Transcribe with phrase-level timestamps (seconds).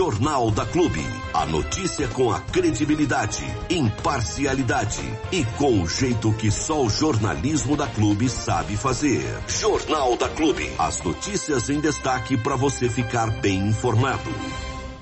[0.00, 1.04] Jornal da Clube.
[1.34, 7.86] A notícia com a credibilidade, imparcialidade e com o jeito que só o jornalismo da
[7.86, 9.22] Clube sabe fazer.
[9.46, 10.70] Jornal da Clube.
[10.78, 14.30] As notícias em destaque para você ficar bem informado.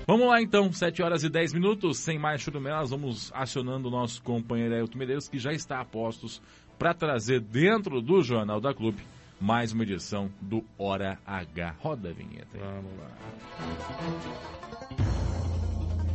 [0.05, 4.21] Vamos lá então, 7 horas e 10 minutos, sem mais churumelas, vamos acionando o nosso
[4.21, 6.43] companheiro Ailton Medeiros, que já está a postos
[6.77, 9.01] para trazer dentro do Jornal da Clube
[9.41, 11.77] mais uma edição do Hora H.
[11.79, 12.49] Roda a vinheta.
[12.55, 12.61] Aí.
[12.61, 13.11] Vamos lá.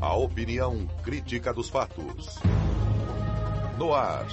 [0.01, 2.39] A opinião crítica dos fatos.
[3.77, 4.27] No ar,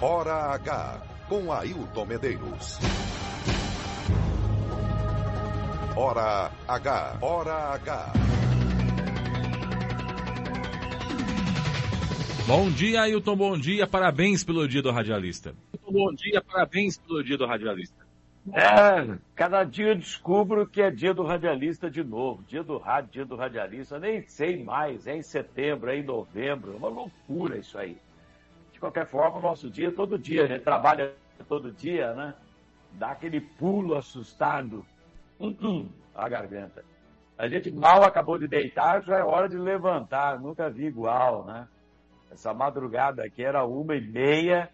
[0.00, 2.78] Hora H, com Ailton Medeiros.
[5.96, 8.12] Hora H, Hora H.
[12.46, 15.54] Bom dia, Ailton, bom dia, parabéns pelo dia do radialista.
[15.88, 18.03] Bom dia, parabéns pelo dia do radialista.
[18.52, 22.42] É, cada dia eu descubro que é dia do radialista de novo.
[22.42, 23.98] Dia do rádio, dia do radialista.
[23.98, 26.74] Nem sei mais, é em setembro, é em novembro.
[26.74, 27.96] É uma loucura isso aí.
[28.72, 30.44] De qualquer forma, o nosso dia é todo dia.
[30.44, 31.14] A gente trabalha
[31.48, 32.34] todo dia, né?
[32.92, 34.84] Dá aquele pulo assustado.
[36.14, 36.84] A garganta.
[37.36, 40.38] A gente mal acabou de deitar, já é hora de levantar.
[40.38, 41.66] Nunca vi igual, né?
[42.30, 44.70] Essa madrugada aqui era uma e meia,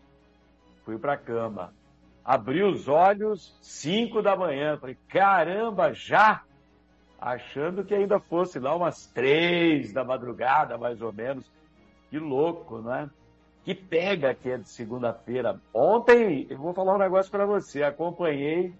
[0.84, 1.72] fui para cama.
[2.30, 4.78] Abri os olhos, cinco da manhã.
[4.78, 6.44] Falei, caramba, já?
[7.20, 11.50] Achando que ainda fosse lá umas três da madrugada, mais ou menos.
[12.08, 13.10] Que louco, né?
[13.64, 15.60] Que pega que é de segunda-feira.
[15.74, 17.82] Ontem, eu vou falar um negócio para você.
[17.82, 18.72] Acompanhei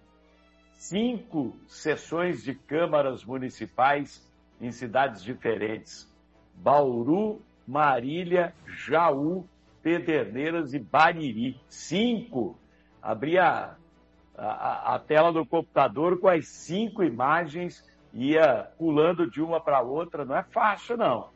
[0.75, 4.25] cinco sessões de câmaras municipais
[4.61, 6.09] em cidades diferentes.
[6.55, 9.45] Bauru, Marília, Jaú,
[9.83, 11.61] Pederneiras e Bariri.
[11.69, 12.59] Cinco.
[13.03, 13.75] Abri a,
[14.37, 20.25] a, a tela do computador com as cinco imagens, ia pulando de uma para outra.
[20.25, 21.28] Não é fácil, não.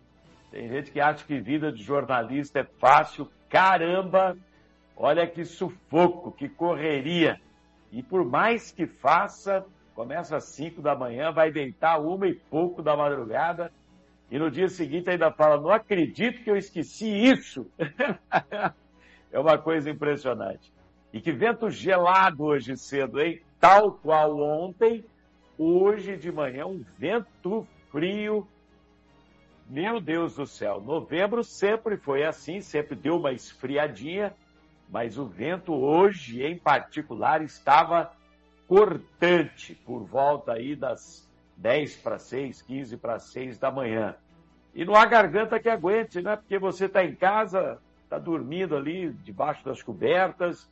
[0.51, 3.29] Tem gente que acha que vida de jornalista é fácil.
[3.49, 4.37] Caramba!
[4.97, 7.41] Olha que sufoco, que correria.
[7.91, 9.65] E por mais que faça,
[9.95, 13.73] começa às cinco da manhã, vai deitar uma e pouco da madrugada
[14.35, 17.71] e no dia seguinte ainda fala: Não acredito que eu esqueci isso.
[19.31, 20.73] é uma coisa impressionante.
[21.15, 23.41] E que vento gelado hoje cedo, hein?
[23.61, 25.05] Tal qual ontem,
[25.57, 28.49] hoje de manhã, um vento frio.
[29.71, 34.35] Meu Deus do céu, novembro sempre foi assim, sempre deu uma esfriadinha,
[34.91, 38.11] mas o vento hoje, em particular, estava
[38.67, 44.17] cortante por volta aí das 10 para 6, 15 para 6 da manhã.
[44.75, 46.35] E não há garganta que aguente, né?
[46.35, 50.69] Porque você está em casa, está dormindo ali debaixo das cobertas,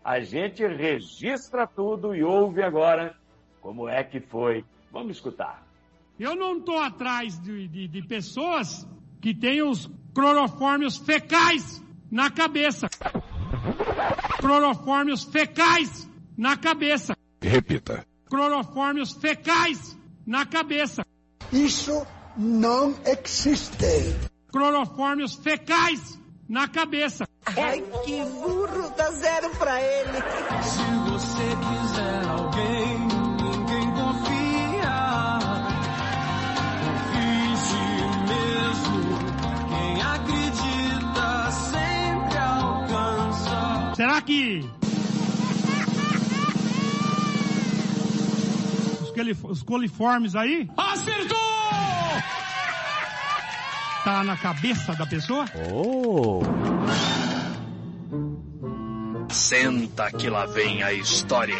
[0.03, 3.15] A gente registra tudo e ouve agora
[3.61, 4.65] como é que foi.
[4.91, 5.70] Vamos escutar.
[6.21, 8.87] Eu não estou atrás de, de, de, pessoas
[9.19, 11.81] que têm os clorofórmios fecais
[12.11, 12.87] na cabeça.
[14.39, 16.07] Clorofórmios fecais
[16.37, 17.17] na cabeça.
[17.41, 18.05] Repita.
[18.29, 21.03] clorofórmios fecais na cabeça.
[21.51, 22.05] Isso
[22.37, 24.15] não existe.
[24.51, 27.27] Clorofórmios fecais na cabeça.
[27.47, 30.21] Ai, que burro, dá zero pra ele.
[30.61, 32.80] Se você quiser alguém,
[44.21, 44.65] que
[49.49, 51.37] os, coliformes aí Acertou!
[54.03, 55.45] tá na cabeça da pessoa?
[59.29, 61.57] Senta que lá vem a história.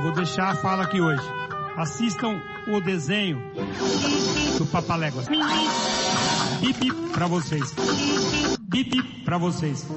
[0.00, 1.22] Vou deixar a fala aqui hoje.
[1.76, 3.42] Assistam o desenho
[4.58, 5.26] do Papaléguas.
[6.60, 7.74] Bip pra vocês.
[8.68, 9.88] Bip pra vocês.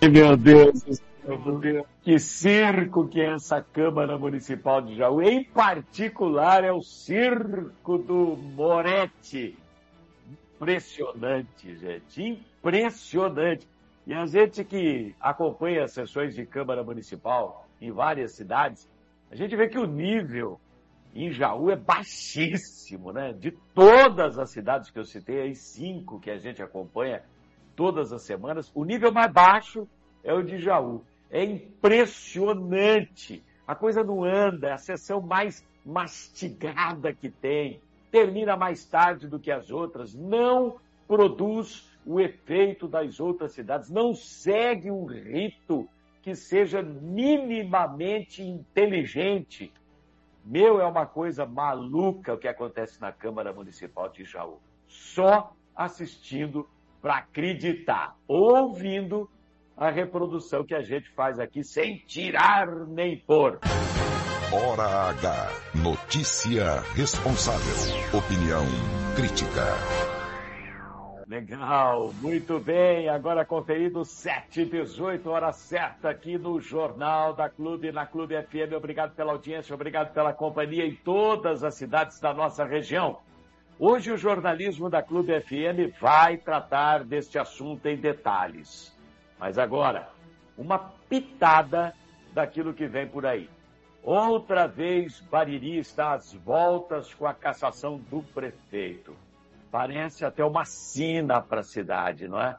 [0.00, 1.86] Meu Deus do céu.
[2.02, 5.22] Que circo que é essa Câmara Municipal de Jaú.
[5.22, 9.56] Em particular, é o circo do Moretti.
[10.56, 12.22] Impressionante, gente.
[12.22, 13.66] Impressionante.
[14.06, 18.88] E a gente que acompanha as sessões de Câmara Municipal em várias cidades,
[19.30, 20.60] a gente vê que o nível
[21.14, 23.32] em Jaú é baixíssimo, né?
[23.32, 27.22] De todas as cidades que eu citei, aí cinco que a gente acompanha
[27.76, 29.88] todas as semanas, o nível mais baixo
[30.24, 31.04] é o de Jaú.
[31.30, 33.42] É impressionante.
[33.66, 37.80] A coisa não anda, é a sessão mais mastigada que tem,
[38.10, 40.76] termina mais tarde do que as outras, não
[41.08, 45.88] produz o efeito das outras cidades, não segue um rito
[46.22, 49.72] que seja minimamente inteligente.
[50.44, 54.60] Meu, é uma coisa maluca o que acontece na Câmara Municipal de Jaú.
[54.86, 56.68] Só assistindo
[57.00, 59.28] para acreditar, ouvindo
[59.76, 63.58] a reprodução que a gente faz aqui sem tirar nem pôr.
[64.52, 65.48] Hora H.
[65.74, 68.18] Notícia responsável.
[68.18, 68.64] Opinião
[69.16, 70.01] crítica.
[71.32, 73.08] Legal, muito bem.
[73.08, 78.74] Agora conferido 7 18 hora certa aqui no Jornal da Clube, na Clube FM.
[78.76, 83.20] Obrigado pela audiência, obrigado pela companhia em todas as cidades da nossa região.
[83.78, 88.94] Hoje o jornalismo da Clube FM vai tratar deste assunto em detalhes.
[89.38, 90.10] Mas agora,
[90.54, 90.78] uma
[91.08, 91.94] pitada
[92.34, 93.48] daquilo que vem por aí.
[94.02, 99.16] Outra vez, Bariri está às voltas com a cassação do prefeito.
[99.72, 102.58] Parece até uma sina para a cidade, não é?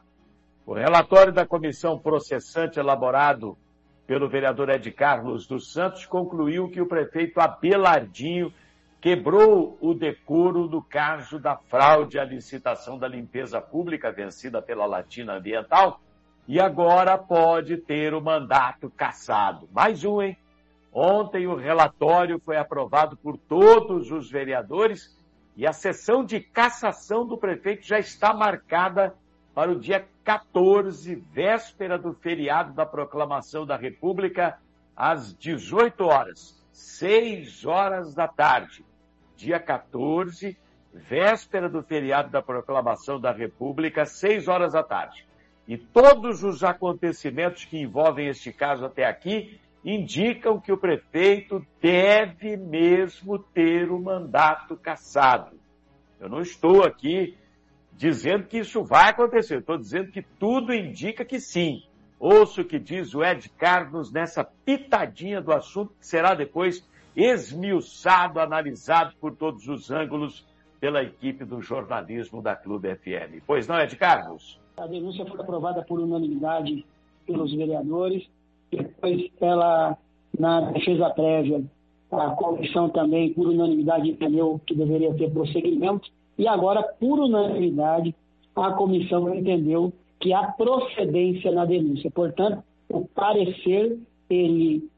[0.66, 3.56] O relatório da comissão processante elaborado
[4.04, 8.52] pelo vereador Ed Carlos dos Santos concluiu que o prefeito Abelardinho
[9.00, 15.36] quebrou o decoro no caso da fraude à licitação da limpeza pública vencida pela Latina
[15.36, 16.00] Ambiental
[16.48, 19.68] e agora pode ter o mandato cassado.
[19.72, 20.36] Mais um, hein?
[20.92, 25.16] Ontem o relatório foi aprovado por todos os vereadores
[25.56, 29.14] e a sessão de cassação do prefeito já está marcada
[29.54, 34.58] para o dia 14, véspera do feriado da proclamação da República,
[34.96, 38.84] às 18 horas, 6 horas da tarde.
[39.36, 40.56] Dia 14,
[40.92, 45.24] véspera do feriado da proclamação da República, 6 horas da tarde.
[45.68, 52.56] E todos os acontecimentos que envolvem este caso até aqui indicam que o prefeito deve
[52.56, 55.56] mesmo ter o mandato cassado.
[56.18, 57.36] Eu não estou aqui
[57.92, 61.82] dizendo que isso vai acontecer, estou dizendo que tudo indica que sim.
[62.18, 68.40] Ouço o que diz o Ed Carlos nessa pitadinha do assunto que será depois esmiuçado,
[68.40, 70.46] analisado por todos os ângulos
[70.80, 73.42] pela equipe do jornalismo da Clube FM.
[73.46, 74.58] Pois não, Ed Carlos?
[74.76, 76.84] A denúncia foi aprovada por unanimidade
[77.26, 78.28] pelos vereadores
[78.76, 79.96] depois ela,
[80.38, 81.62] na defesa prévia,
[82.10, 88.14] a comissão também, por unanimidade, entendeu que deveria ter prosseguimento, e agora, por unanimidade,
[88.54, 92.10] a comissão entendeu que há procedência na denúncia.
[92.10, 93.98] Portanto, o parecer,
[94.30, 94.88] ele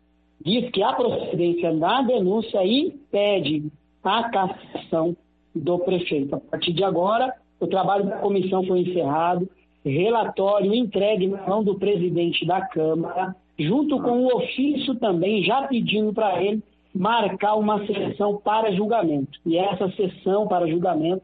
[0.45, 3.71] diz que há procedência na denúncia e pede
[4.05, 5.17] a cassação
[5.55, 6.37] do prefeito.
[6.37, 9.49] A partir de agora, o trabalho da comissão foi encerrado,
[9.85, 16.13] relatório entregue na mão do presidente da Câmara, junto com o ofício também, já pedindo
[16.13, 16.63] para ele
[16.95, 19.39] marcar uma sessão para julgamento.
[19.45, 21.23] E essa sessão para julgamento,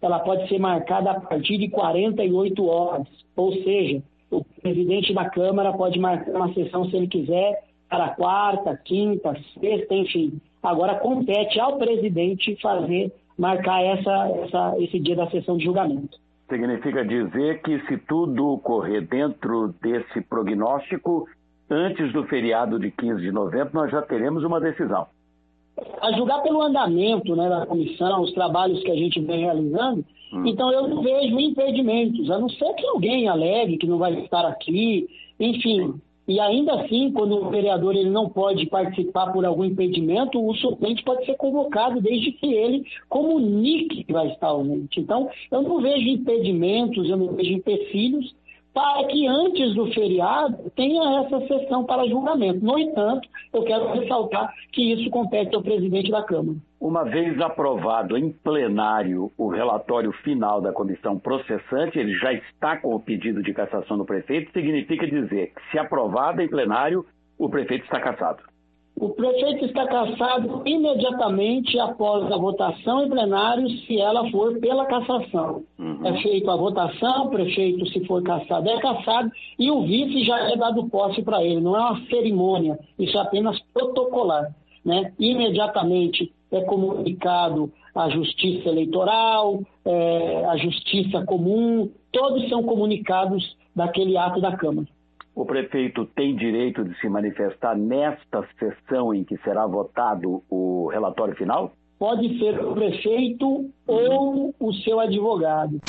[0.00, 3.06] ela pode ser marcada a partir de 48 horas.
[3.36, 8.76] Ou seja, o presidente da Câmara pode marcar uma sessão, se ele quiser, para quarta,
[8.84, 10.40] quinta, sexta, enfim.
[10.62, 16.18] Agora compete ao presidente fazer, marcar essa, essa, esse dia da sessão de julgamento.
[16.48, 21.26] Significa dizer que se tudo correr dentro desse prognóstico,
[21.72, 25.06] antes do feriado de 15 de novembro, nós já teremos uma decisão.
[26.00, 30.46] A julgar pelo andamento né, da comissão, os trabalhos que a gente vem realizando, hum.
[30.46, 34.46] então eu não vejo impedimentos, a não ser que alguém alegue que não vai estar
[34.46, 35.08] aqui,
[35.40, 35.94] enfim,
[36.28, 41.02] e ainda assim, quando o vereador ele não pode participar por algum impedimento, o suplente
[41.02, 45.00] pode ser convocado desde que ele comunique que vai estar ausente.
[45.00, 48.32] Então, eu não vejo impedimentos, eu não vejo empecilhos
[48.72, 52.64] para que antes do feriado tenha essa sessão para julgamento.
[52.64, 56.56] No entanto, eu quero ressaltar que isso compete ao presidente da Câmara.
[56.80, 62.94] Uma vez aprovado em plenário o relatório final da comissão processante, ele já está com
[62.94, 67.04] o pedido de cassação do prefeito, significa dizer que, se aprovado em plenário,
[67.38, 68.51] o prefeito está cassado.
[68.94, 75.64] O prefeito está cassado imediatamente após a votação em plenário, se ela for pela cassação.
[75.78, 76.06] Uhum.
[76.06, 80.38] É feita a votação, o prefeito, se for cassado, é cassado, e o vice já
[80.50, 81.60] é dado posse para ele.
[81.60, 84.54] Não é uma cerimônia, isso é apenas protocolar.
[84.84, 85.12] Né?
[85.18, 94.40] Imediatamente é comunicado a Justiça Eleitoral, é, a Justiça Comum, todos são comunicados daquele ato
[94.40, 94.86] da Câmara.
[95.34, 101.34] O prefeito tem direito de se manifestar nesta sessão em que será votado o relatório
[101.34, 101.72] final?
[101.98, 105.80] Pode ser o prefeito ou o seu advogado.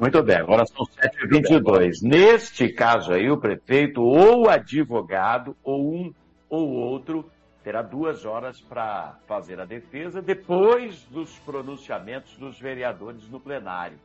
[0.00, 2.02] Muito bem, agora são 7h22.
[2.02, 6.12] Neste caso aí, o prefeito ou advogado ou um
[6.50, 7.30] ou outro
[7.62, 13.96] terá duas horas para fazer a defesa depois dos pronunciamentos dos vereadores no plenário.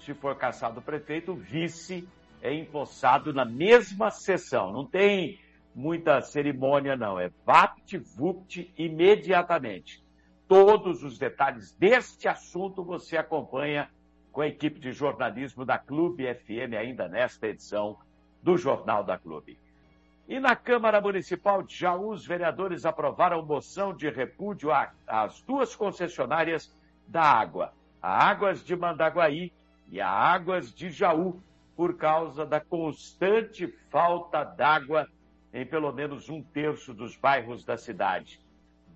[0.00, 2.08] Se for caçado o prefeito, o vice
[2.42, 4.72] é empossado na mesma sessão.
[4.72, 5.38] Não tem
[5.74, 7.18] muita cerimônia, não.
[7.18, 10.02] É vapt-vupt imediatamente.
[10.46, 13.90] Todos os detalhes deste assunto você acompanha
[14.32, 17.98] com a equipe de jornalismo da Clube FM, ainda nesta edição
[18.42, 19.58] do Jornal da Clube.
[20.28, 24.70] E na Câmara Municipal de Jaú, os vereadores aprovaram moção de repúdio
[25.06, 26.72] às duas concessionárias
[27.06, 29.52] da água, a Águas de Mandaguaí
[29.90, 31.42] e a Águas de Jaú,
[31.78, 35.06] por causa da constante falta d'água
[35.54, 38.40] em pelo menos um terço dos bairros da cidade.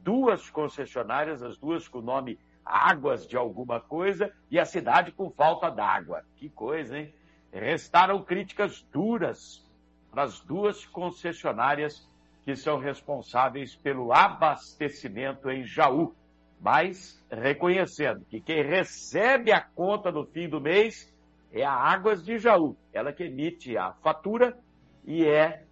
[0.03, 5.31] Duas concessionárias, as duas com o nome Águas de alguma coisa, e a cidade com
[5.31, 6.25] falta d'água.
[6.35, 7.15] Que coisa, hein?
[7.53, 9.65] Restaram críticas duras
[10.11, 12.11] para as duas concessionárias
[12.45, 16.17] que são responsáveis pelo abastecimento em Jaú,
[16.61, 21.12] mas reconhecendo que quem recebe a conta no fim do mês
[21.53, 24.59] é a Águas de Jaú, ela que emite a fatura
[25.05, 25.65] e é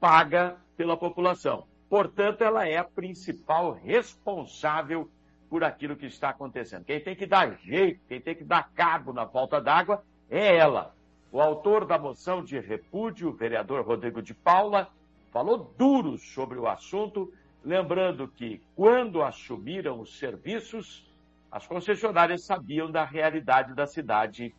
[0.00, 1.66] paga pela população.
[1.88, 5.10] Portanto, ela é a principal responsável
[5.48, 6.84] por aquilo que está acontecendo.
[6.84, 10.94] Quem tem que dar jeito, quem tem que dar cabo na falta d'água é ela.
[11.30, 14.88] O autor da moção de repúdio, o vereador Rodrigo de Paula,
[15.30, 17.32] falou duro sobre o assunto,
[17.64, 21.06] lembrando que quando assumiram os serviços,
[21.50, 24.54] as concessionárias sabiam da realidade da cidade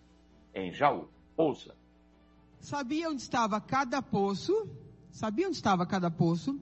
[0.53, 1.08] em Jaú.
[1.38, 1.75] Ouça.
[2.60, 4.68] Sabia onde estava cada poço,
[5.12, 6.60] sabia onde estava cada poço,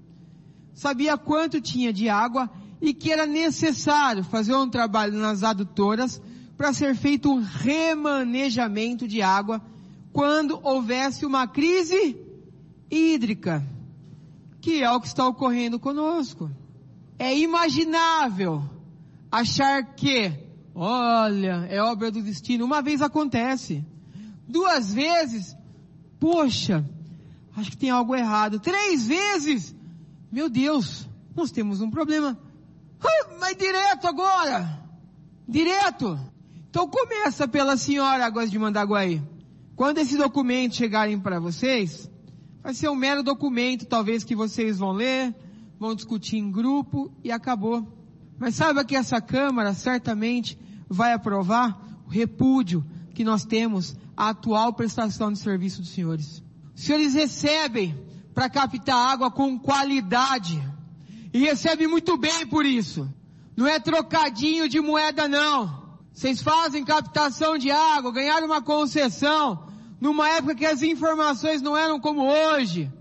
[0.74, 6.22] sabia quanto tinha de água e que era necessário fazer um trabalho nas adutoras
[6.56, 9.62] para ser feito um remanejamento de água
[10.14, 12.18] quando houvesse uma crise
[12.90, 13.66] hídrica,
[14.62, 16.50] que é o que está ocorrendo conosco.
[17.20, 18.64] É imaginável
[19.32, 20.47] achar que
[20.80, 22.64] Olha, é obra do destino.
[22.64, 23.84] Uma vez acontece.
[24.48, 25.58] Duas vezes,
[26.20, 26.88] poxa,
[27.56, 28.60] acho que tem algo errado.
[28.60, 29.76] Três vezes,
[30.32, 32.38] meu Deus, nós temos um problema.
[33.40, 34.84] mas direto agora,
[35.48, 36.20] direto.
[36.70, 39.20] Então começa pela senhora Águas de Mandaguaí.
[39.76, 42.08] Quando esse documento chegarem para vocês,
[42.62, 45.34] vai ser um mero documento, talvez que vocês vão ler,
[45.80, 47.84] vão discutir em grupo e acabou.
[48.38, 54.74] Mas saiba que essa Câmara certamente vai aprovar o repúdio que nós temos à atual
[54.74, 56.44] prestação de serviço dos senhores.
[56.76, 58.00] Os senhores recebem
[58.34, 60.62] para captar água com qualidade
[61.34, 63.12] e recebem muito bem por isso.
[63.56, 65.88] Não é trocadinho de moeda não.
[66.14, 69.68] Vocês fazem captação de água, ganharam uma concessão
[70.00, 72.92] numa época que as informações não eram como hoje.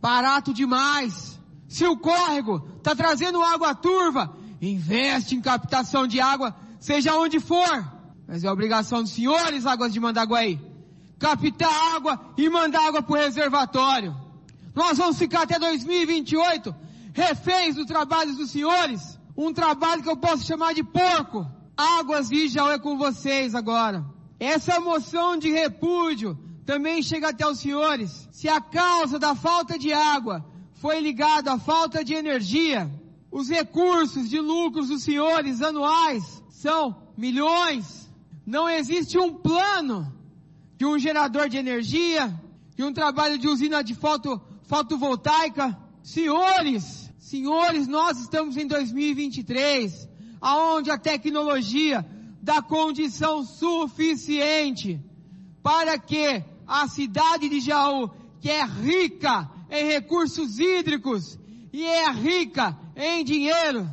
[0.00, 1.38] Barato demais.
[1.68, 7.92] Se o córrego está trazendo água turva, investe em captação de água seja onde for,
[8.26, 10.60] mas é obrigação dos senhores águas de Mandaguaí,
[11.18, 14.16] captar água e mandar água para o reservatório.
[14.74, 16.74] Nós vamos ficar até 2028
[17.12, 21.46] reféns do trabalho dos senhores, um trabalho que eu posso chamar de porco.
[21.76, 24.04] Águas Vijaú é com vocês agora.
[24.38, 28.28] Essa moção de repúdio também chega até os senhores.
[28.30, 30.44] Se a causa da falta de água
[30.74, 32.90] foi ligada à falta de energia,
[33.30, 38.10] os recursos de lucros dos senhores anuais são milhões.
[38.44, 40.12] Não existe um plano
[40.76, 42.34] de um gerador de energia,
[42.74, 45.78] de um trabalho de usina de foto, fotovoltaica.
[46.02, 50.08] Senhores, senhores, nós estamos em 2023,
[50.40, 52.04] aonde a tecnologia
[52.42, 55.00] dá condição suficiente
[55.62, 58.10] para que a cidade de Jaú,
[58.40, 61.38] que é rica em recursos hídricos
[61.72, 63.88] e é rica em dinheiro,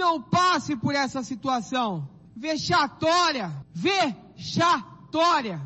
[0.00, 5.60] não passe por essa situação vexatória, vexatória.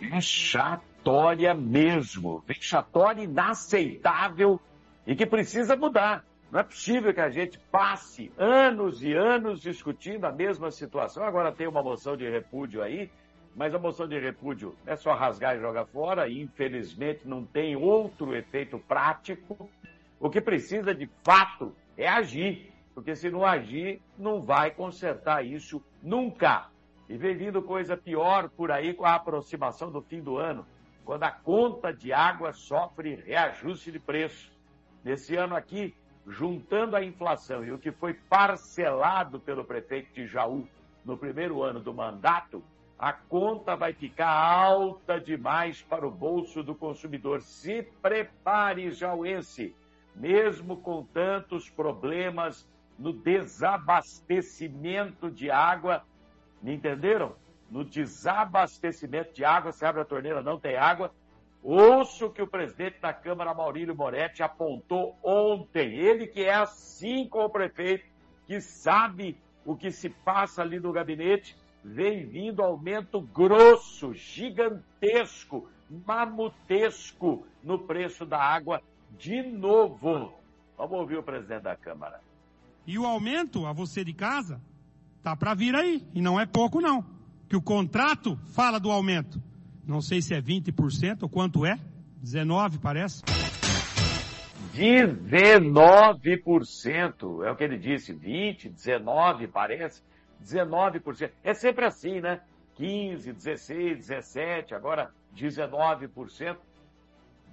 [0.00, 4.58] Vexatória mesmo, vexatória inaceitável
[5.06, 6.24] e que precisa mudar.
[6.50, 11.22] Não é possível que a gente passe anos e anos discutindo a mesma situação.
[11.22, 13.10] Agora tem uma moção de repúdio aí,
[13.54, 17.76] mas a moção de repúdio é só rasgar e jogar fora, e infelizmente não tem
[17.76, 19.68] outro efeito prático.
[20.22, 25.84] O que precisa de fato é agir, porque se não agir, não vai consertar isso
[26.00, 26.68] nunca.
[27.08, 30.64] E vem vindo coisa pior por aí com a aproximação do fim do ano,
[31.04, 34.52] quando a conta de água sofre reajuste de preço.
[35.02, 35.92] Nesse ano aqui,
[36.28, 40.68] juntando a inflação e o que foi parcelado pelo prefeito de Jaú
[41.04, 42.62] no primeiro ano do mandato,
[42.96, 47.42] a conta vai ficar alta demais para o bolso do consumidor.
[47.42, 49.74] Se prepare, jauense,
[50.14, 56.04] mesmo com tantos problemas no desabastecimento de água,
[56.62, 57.34] me entenderam?
[57.70, 61.12] No desabastecimento de água, se abre a torneira, não tem água,
[61.62, 65.94] Ouço que o presidente da Câmara, Maurílio Moretti, apontou ontem.
[65.94, 68.04] Ele que é assim com o prefeito,
[68.48, 77.46] que sabe o que se passa ali no gabinete, vem vindo aumento grosso, gigantesco, mamutesco
[77.62, 78.82] no preço da água
[79.18, 80.32] de novo.
[80.76, 82.20] Vamos ouvir o presidente da Câmara.
[82.86, 84.60] E o aumento a você de casa
[85.22, 87.04] tá para vir aí, e não é pouco não.
[87.48, 89.40] Que o contrato fala do aumento.
[89.86, 91.78] Não sei se é 20% ou quanto é.
[92.20, 93.22] 19 parece.
[94.72, 100.02] 19%, é o que ele disse, 20, 19 parece,
[100.42, 101.30] 19%.
[101.44, 102.40] É sempre assim, né?
[102.76, 106.56] 15, 16, 17, agora 19%.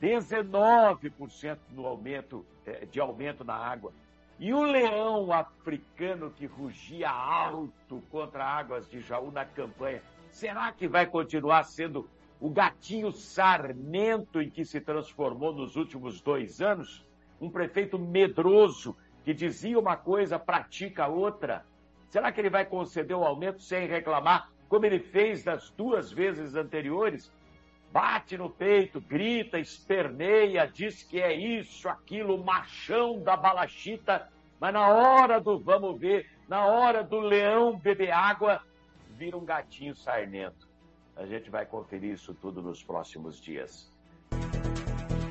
[0.01, 3.91] 19% no aumento, é, de aumento na água.
[4.39, 10.87] E o leão africano que rugia alto contra águas de Jaú na campanha, será que
[10.87, 12.09] vai continuar sendo
[12.39, 17.05] o gatinho sarmento em que se transformou nos últimos dois anos,
[17.41, 21.65] um prefeito medroso que dizia uma coisa, pratica outra.
[22.07, 26.55] Será que ele vai conceder o aumento sem reclamar, como ele fez das duas vezes
[26.55, 27.31] anteriores?
[27.91, 34.87] Bate no peito, grita, esperneia, diz que é isso, aquilo, machão da balachita, mas na
[34.87, 38.61] hora do vamos ver, na hora do leão beber água,
[39.17, 40.67] vira um gatinho sarnento.
[41.15, 43.91] A gente vai conferir isso tudo nos próximos dias.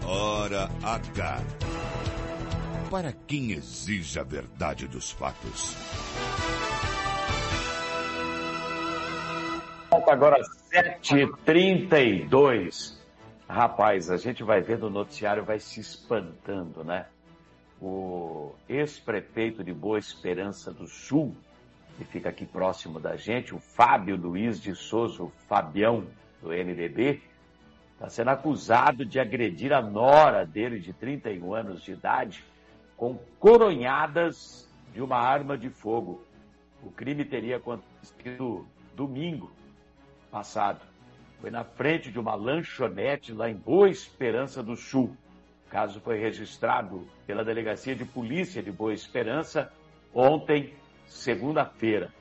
[0.04, 1.38] Hora H.
[2.90, 5.74] Para quem exige a verdade dos fatos.
[10.08, 10.40] Agora
[10.72, 12.96] 7h32.
[13.46, 17.04] Rapaz, a gente vai vendo o noticiário, vai se espantando, né?
[17.80, 21.36] O ex-prefeito de Boa Esperança do Sul,
[21.98, 26.06] que fica aqui próximo da gente, o Fábio Luiz de Souza, o Fabião,
[26.40, 27.20] do NDB,
[27.92, 32.42] está sendo acusado de agredir a nora dele, de 31 anos de idade,
[32.96, 36.24] com coronhadas de uma arma de fogo.
[36.82, 39.52] O crime teria acontecido domingo
[40.30, 40.80] passado.
[41.40, 45.16] Foi na frente de uma lanchonete lá em Boa Esperança do Sul.
[45.66, 49.72] O caso foi registrado pela Delegacia de Polícia de Boa Esperança
[50.12, 50.74] ontem,
[51.06, 52.12] segunda-feira.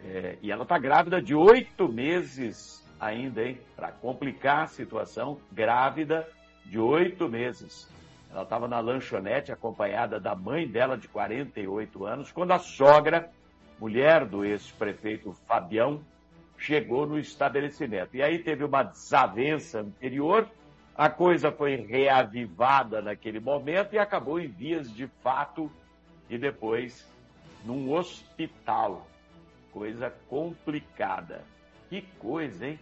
[0.00, 3.60] É, e ela está grávida de oito meses ainda, hein?
[3.74, 6.28] Para complicar a situação, grávida
[6.66, 7.88] de oito meses.
[8.30, 13.30] Ela estava na lanchonete acompanhada da mãe dela, de 48 anos, quando a sogra,
[13.78, 16.02] mulher do ex-prefeito Fabião,
[16.64, 18.16] chegou no estabelecimento.
[18.16, 20.48] E aí teve uma desavença anterior,
[20.96, 25.70] a coisa foi reavivada naquele momento e acabou em vias de fato
[26.30, 27.06] e depois
[27.64, 29.06] num hospital.
[29.72, 31.42] Coisa complicada.
[31.90, 32.80] Que coisa, hein?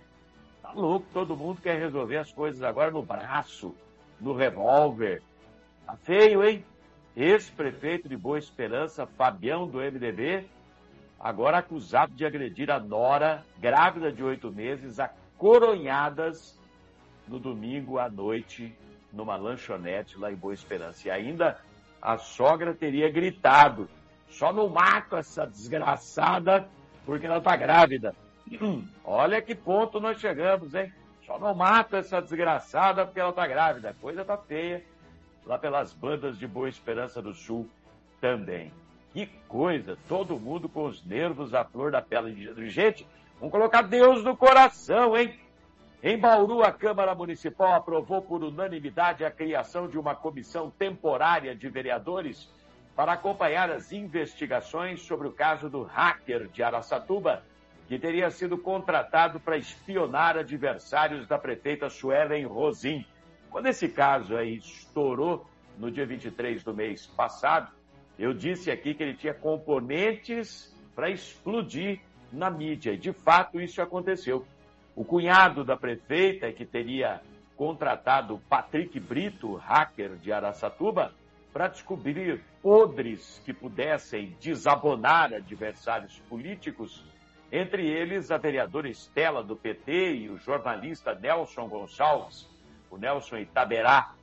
[0.63, 3.75] Tá louco, todo mundo quer resolver as coisas agora no braço,
[4.21, 5.23] no revólver.
[5.85, 6.65] Tá feio, hein?
[7.17, 10.47] Ex-prefeito de Boa Esperança, Fabião do MDB,
[11.23, 15.09] agora acusado de agredir a nora, grávida de oito meses, a
[15.39, 16.59] coronhadas
[17.29, 18.77] no domingo à noite
[19.13, 21.07] numa lanchonete lá em Boa Esperança.
[21.07, 21.59] E ainda
[22.01, 23.89] a sogra teria gritado:
[24.29, 26.69] só não mato essa desgraçada
[27.07, 28.15] porque ela está grávida.
[29.05, 30.93] Olha que ponto nós chegamos, hein?
[31.25, 33.91] Só não mato essa desgraçada porque ela está grávida.
[33.91, 34.85] A coisa tá feia
[35.47, 37.69] lá pelas bandas de Boa Esperança do Sul
[38.21, 38.73] também.
[39.13, 42.71] Que coisa, todo mundo com os nervos à flor da pele.
[42.71, 43.07] Gente,
[43.39, 45.39] vamos colocar Deus no coração, hein?
[46.03, 51.69] Em Bauru, a Câmara Municipal aprovou por unanimidade a criação de uma comissão temporária de
[51.69, 52.51] vereadores
[52.97, 57.45] para acompanhar as investigações sobre o caso do hacker de Araçatuba,
[57.87, 63.05] que teria sido contratado para espionar adversários da prefeita Suelen Rosim.
[63.51, 65.47] Quando esse caso aí estourou
[65.79, 67.71] no dia 23 do mês passado,
[68.23, 71.99] eu disse aqui que ele tinha componentes para explodir
[72.33, 74.47] na mídia, e de fato isso aconteceu.
[74.95, 77.21] O cunhado da prefeita, que teria
[77.57, 81.13] contratado Patrick Brito, hacker de Araçatuba,
[81.53, 87.05] para descobrir podres que pudessem desabonar adversários políticos,
[87.51, 92.49] entre eles a vereadora Estela do PT e o jornalista Nelson Gonçalves,
[92.89, 94.15] o Nelson Itaberá,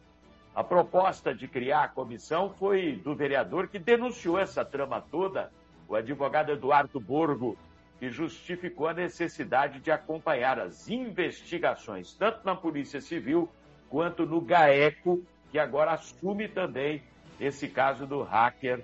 [0.59, 5.49] a proposta de criar a comissão foi do vereador que denunciou essa trama toda,
[5.87, 7.57] o advogado Eduardo Borgo,
[7.97, 13.47] que justificou a necessidade de acompanhar as investigações, tanto na Polícia Civil
[13.87, 17.01] quanto no GAECO, que agora assume também
[17.39, 18.83] esse caso do hacker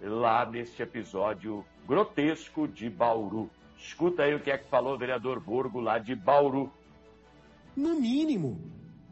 [0.00, 3.48] lá neste episódio grotesco de Bauru.
[3.78, 6.68] Escuta aí o que é que falou o vereador Borgo lá de Bauru.
[7.76, 8.60] No mínimo,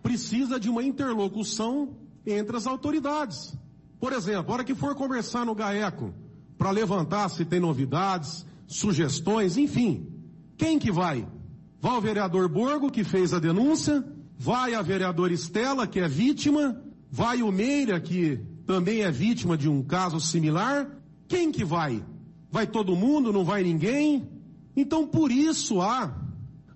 [0.03, 3.55] precisa de uma interlocução entre as autoridades.
[3.99, 6.15] Por exemplo, a hora que for conversar no GAECO,
[6.57, 10.07] para levantar se tem novidades, sugestões, enfim,
[10.57, 11.27] quem que vai?
[11.81, 14.05] Vai o vereador Borgo, que fez a denúncia,
[14.39, 19.69] vai a vereadora Estela, que é vítima, vai o Meira, que também é vítima de
[19.69, 20.89] um caso similar.
[21.27, 22.05] Quem que vai?
[22.51, 24.29] Vai todo mundo, não vai ninguém?
[24.77, 26.15] Então, por isso há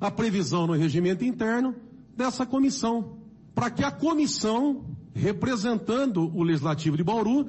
[0.00, 1.74] a previsão no regimento interno
[2.16, 3.18] dessa comissão,
[3.54, 7.48] para que a comissão, representando o Legislativo de Bauru,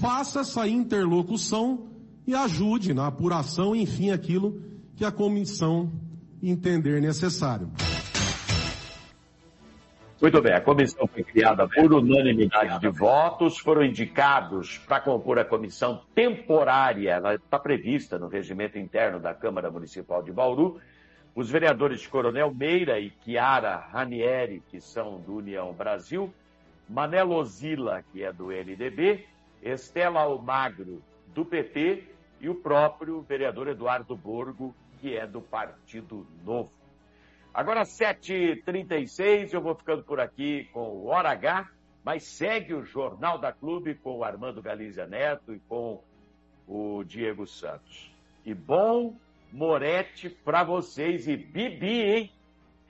[0.00, 1.88] faça essa interlocução
[2.26, 4.62] e ajude na apuração, enfim, aquilo
[4.96, 5.90] que a comissão
[6.42, 7.70] entender necessário.
[10.20, 15.44] Muito bem, a comissão foi criada por unanimidade de votos, foram indicados para compor a
[15.44, 20.78] comissão temporária, ela está prevista no regimento interno da Câmara Municipal de Bauru,
[21.34, 26.32] os vereadores Coronel Meira e Chiara Ranieri, que são do União Brasil,
[26.88, 29.26] Manelo Ozila, que é do NDB,
[29.62, 31.02] Estela Almagro,
[31.34, 32.04] do PT,
[32.40, 36.72] e o próprio vereador Eduardo Borgo, que é do Partido Novo.
[37.54, 41.68] Agora, 7h36, eu vou ficando por aqui com o Hora H,
[42.04, 46.02] mas segue o Jornal da Clube com o Armando Galizia Neto e com
[46.66, 48.12] o Diego Santos.
[48.44, 49.16] E bom
[49.52, 52.32] Moretti para vocês e Bibi, hein?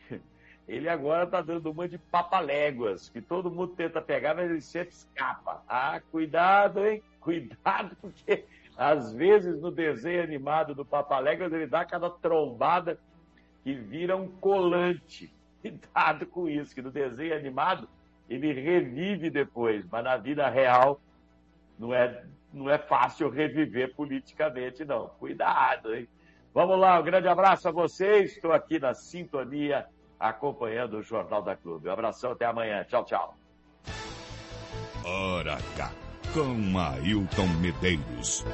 [0.69, 4.95] Ele agora tá dando uma de papaléguas, que todo mundo tenta pegar, mas ele sempre
[4.95, 5.63] escapa.
[5.69, 7.03] Ah, cuidado, hein?
[7.21, 8.45] Cuidado, porque
[8.77, 12.99] às vezes no desenho animado do papaléguas ele dá aquela trombada
[13.63, 15.33] que vira um colante.
[15.63, 17.89] Cuidado com isso, que no desenho animado
[18.29, 21.01] ele revive depois, mas na vida real
[21.79, 25.09] não é, não é fácil reviver politicamente, não.
[25.09, 26.09] Cuidado, hein?
[26.55, 28.33] Vamos lá, um grande abraço a vocês.
[28.33, 29.87] Estou aqui na sintonia
[30.21, 31.89] acompanhando o Jornal da Clube.
[31.89, 32.85] Um abração, até amanhã.
[32.85, 33.35] Tchau, tchau.
[35.05, 35.93] Hora H,
[36.35, 38.45] com Ailton Medeiros.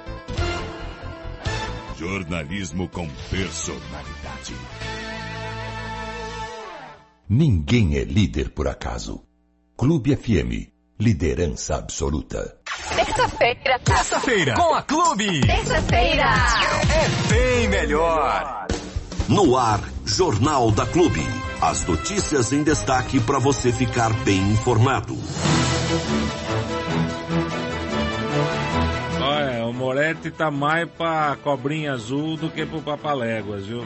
[1.97, 4.55] Jornalismo com personalidade.
[7.29, 9.23] Ninguém é líder por acaso.
[9.77, 12.58] Clube FM, liderança absoluta.
[12.99, 13.79] Terça-feira.
[13.85, 14.55] Terça-feira.
[14.55, 15.41] Com a Clube.
[15.43, 16.25] Terça-feira.
[16.25, 18.67] É bem melhor.
[19.29, 21.25] No ar, Jornal da Clube.
[21.61, 25.17] As notícias em destaque para você ficar bem informado.
[29.79, 33.85] Moretti tá mais pra cobrinha azul do que pro papaléguas, viu?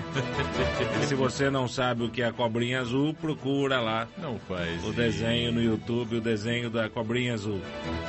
[1.03, 4.09] e se você não sabe o que é a cobrinha azul, procura lá.
[4.17, 4.83] Não faz.
[4.85, 7.61] O desenho no YouTube, o desenho da cobrinha azul.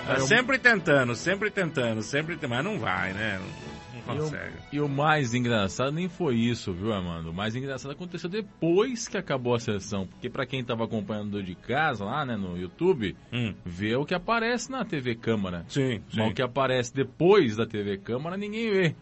[0.07, 3.39] Tá É, eu- sempre tentando, sempre tentando, sempre tentando, mas não vai, né?
[3.41, 3.72] Não,
[4.05, 4.57] não E o, consegue.
[4.73, 7.29] e o mais engraçado nem foi isso, viu, Armando?
[7.29, 10.05] O mais engraçado aconteceu depois que acabou a sessão.
[10.07, 13.15] Porque pra quem tava acompanhando de casa lá, né, no YouTube,
[13.65, 15.63] vê o que aparece na TV Câmara.
[15.67, 18.95] Sim, Mas o que aparece depois da TV Câmara, ninguém vê.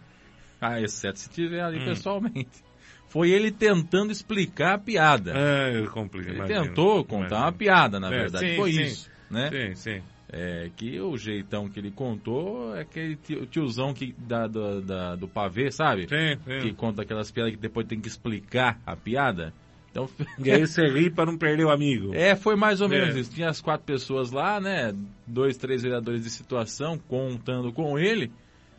[0.60, 1.86] Ah, exceto se tiver ali Hum.
[1.86, 2.64] pessoalmente.
[3.08, 5.34] Foi ele tentando explicar a piada.
[5.36, 6.30] É, complica.
[6.30, 6.68] Ele imagino.
[6.68, 8.52] tentou contar uma piada, na É, verdade.
[8.52, 8.82] sim, Foi sim.
[8.84, 9.50] isso, né?
[9.50, 10.02] Sim, sim.
[10.34, 15.16] É, que o jeitão que ele contou é aquele tio- tiozão que, da, da- da-
[15.18, 16.04] do pavê, sabe?
[16.08, 16.60] Sim, sim.
[16.62, 19.54] Que conta aquelas piadas que depois tem que explicar a piada.
[19.92, 20.08] Então,
[20.42, 22.16] E aí você ri para não perder o amigo.
[22.16, 23.20] É, foi mais ou menos É.
[23.20, 23.32] isso.
[23.34, 24.96] Tinha as quatro pessoas lá, né?
[25.28, 28.32] Dois, três vereadores de situação contando com ele.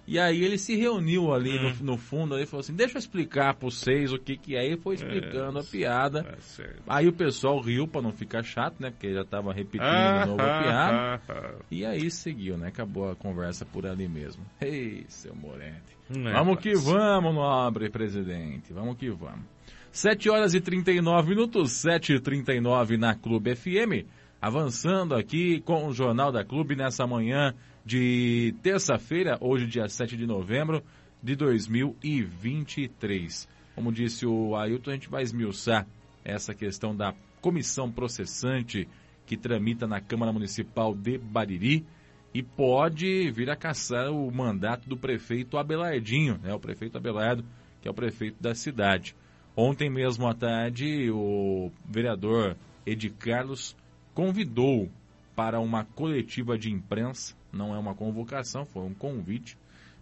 [0.06, 1.74] E aí ele se reuniu ali Hum.
[1.80, 4.56] no, no fundo ali e falou assim, deixa eu explicar para vocês o que que
[4.56, 4.66] é.
[4.66, 6.24] E foi explicando a piada.
[6.24, 8.90] Tá Aí o pessoal riu para não ficar chato, né?
[8.90, 10.96] Porque já tava repetindo Ah, de novo a ah, piada.
[10.96, 11.54] ah, ah.
[11.70, 12.68] E aí seguiu, né?
[12.68, 14.44] Acabou a conversa por ali mesmo.
[14.60, 15.96] Ei, seu Morente.
[16.10, 18.72] É vamos que vamos, nobre presidente.
[18.72, 19.44] Vamos que vamos.
[19.92, 24.06] 7 horas e 39 minutos, 7 e 39 na Clube FM.
[24.40, 30.26] Avançando aqui com o Jornal da Clube nessa manhã de terça-feira, hoje dia 7 de
[30.26, 30.82] novembro
[31.22, 33.48] de 2023.
[33.74, 35.86] Como disse o Ailton, a gente vai esmiuçar
[36.24, 38.88] essa questão da comissão processante
[39.26, 41.84] que tramita na Câmara Municipal de Bariri
[42.32, 46.54] e pode vir a caçar o mandato do prefeito Abelardinho, né?
[46.54, 47.44] O prefeito Abelardo,
[47.80, 49.14] que é o prefeito da cidade.
[49.56, 53.76] Ontem mesmo à tarde, o vereador Edi Carlos
[54.14, 54.88] convidou
[55.34, 59.56] para uma coletiva de imprensa, não é uma convocação, foi um convite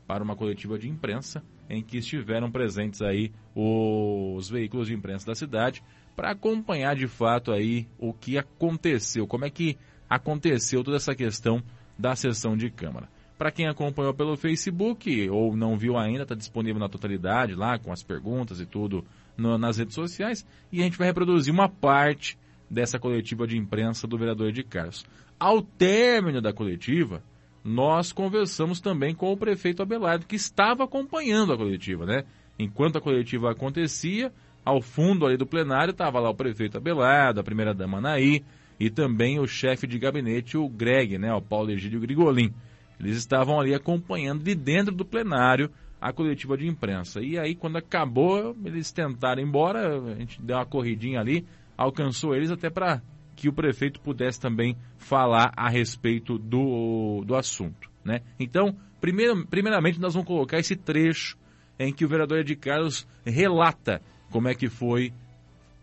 [0.07, 5.35] para uma coletiva de imprensa em que estiveram presentes aí os veículos de imprensa da
[5.35, 5.83] cidade
[6.17, 11.63] para acompanhar de fato aí o que aconteceu, como é que aconteceu toda essa questão
[11.99, 13.09] da sessão de Câmara.
[13.39, 17.93] Para quem acompanhou pelo Facebook ou não viu ainda, está disponível na totalidade lá com
[17.93, 19.05] as perguntas e tudo
[19.37, 22.37] no- nas redes sociais e a gente vai reproduzir uma parte
[22.69, 25.07] dessa coletiva de imprensa do vereador de Carlos.
[25.39, 27.23] Ao término da coletiva,
[27.65, 32.25] nós conversamos também com o prefeito Abelardo, que estava acompanhando a coletiva, né?
[32.59, 34.33] Enquanto a coletiva acontecia,
[34.65, 38.45] ao fundo ali do plenário estava lá o prefeito Abelardo, a primeira-dama Anaí
[38.79, 41.33] e também o chefe de gabinete, o Greg, né?
[41.35, 42.53] O Paulo Egídio Grigolin.
[42.99, 45.71] Eles estavam ali acompanhando de dentro do plenário
[46.01, 47.21] a coletiva de imprensa.
[47.21, 51.47] E aí, quando acabou, eles tentaram ir embora, a gente deu uma corridinha ali,
[51.77, 53.03] alcançou eles até para
[53.41, 57.91] que o prefeito pudesse também falar a respeito do, do assunto.
[58.05, 58.21] Né?
[58.39, 61.39] Então, primeiro, primeiramente, nós vamos colocar esse trecho
[61.79, 65.11] em que o vereador Ed Carlos relata como é que foi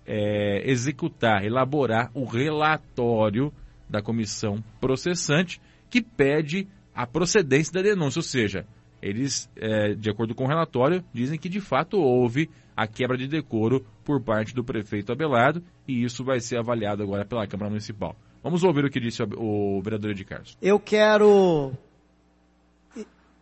[0.05, 3.51] é, executar, elaborar o relatório
[3.89, 8.67] da comissão processante que pede a procedência da denúncia, ou seja,
[9.01, 13.27] eles, é, de acordo com o relatório, dizem que de fato houve a quebra de
[13.27, 18.15] decoro por parte do prefeito Abelardo e isso vai ser avaliado agora pela Câmara Municipal.
[18.43, 20.57] Vamos ouvir o que disse o, vereador de Carlos.
[20.61, 21.73] Eu quero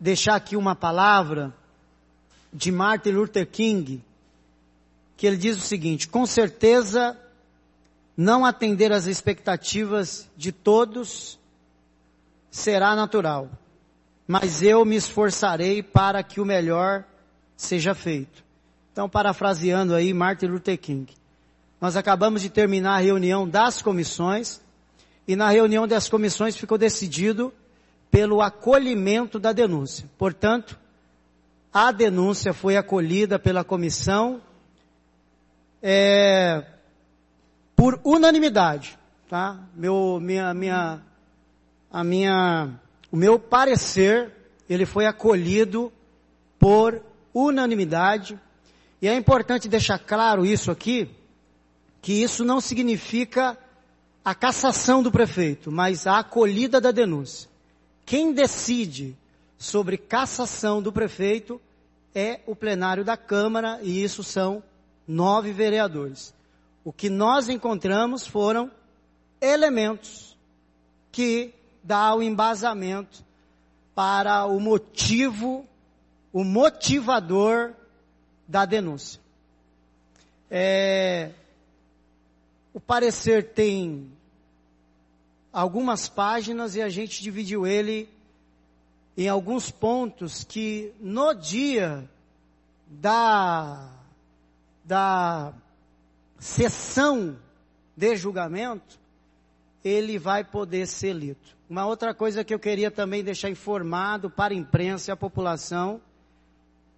[0.00, 1.54] deixar aqui uma palavra
[2.52, 4.02] de Martin Luther King,
[5.16, 7.16] que ele diz o seguinte: com certeza
[8.16, 11.38] não atender às expectativas de todos
[12.50, 13.50] será natural,
[14.26, 17.04] mas eu me esforçarei para que o melhor
[17.56, 18.44] seja feito.
[18.92, 21.12] Então, parafraseando aí Martin Luther King,
[21.80, 24.60] nós acabamos de terminar a reunião das comissões
[25.28, 27.52] e na reunião das comissões ficou decidido
[28.10, 30.08] pelo acolhimento da denúncia.
[30.16, 30.78] Portanto,
[31.72, 34.40] a denúncia foi acolhida pela comissão
[35.82, 36.64] é,
[37.74, 39.60] por unanimidade, tá?
[39.74, 41.02] Meu, minha, minha,
[41.90, 42.70] a minha,
[43.10, 44.32] o meu parecer,
[44.68, 45.92] ele foi acolhido
[46.58, 47.00] por
[47.32, 48.38] unanimidade.
[49.00, 51.08] E é importante deixar claro isso aqui,
[52.00, 53.58] que isso não significa
[54.24, 57.48] a cassação do prefeito, mas a acolhida da denúncia.
[58.04, 59.16] Quem decide
[59.58, 61.60] sobre cassação do prefeito
[62.14, 64.62] é o plenário da Câmara e isso são
[65.06, 66.34] nove vereadores.
[66.84, 68.70] O que nós encontramos foram
[69.40, 70.36] elementos
[71.12, 71.52] que
[71.86, 73.24] dá o embasamento
[73.94, 75.64] para o motivo,
[76.32, 77.72] o motivador
[78.46, 79.20] da denúncia.
[80.50, 81.30] É,
[82.74, 84.10] o parecer tem
[85.52, 88.08] algumas páginas e a gente dividiu ele
[89.16, 92.08] em alguns pontos que no dia
[92.86, 93.90] da,
[94.84, 95.54] da
[96.38, 97.38] sessão
[97.96, 98.98] de julgamento,
[99.82, 101.55] ele vai poder ser lido.
[101.68, 106.00] Uma outra coisa que eu queria também deixar informado para a imprensa e a população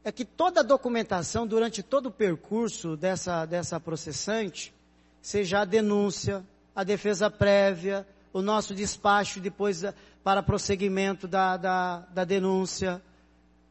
[0.05, 4.75] é que toda a documentação durante todo o percurso dessa, dessa processante,
[5.21, 11.99] seja a denúncia, a defesa prévia, o nosso despacho depois da, para prosseguimento da, da,
[12.11, 13.03] da denúncia,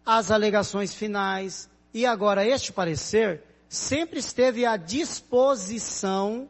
[0.05, 6.47] as alegações finais, E agora este parecer sempre esteve à disposição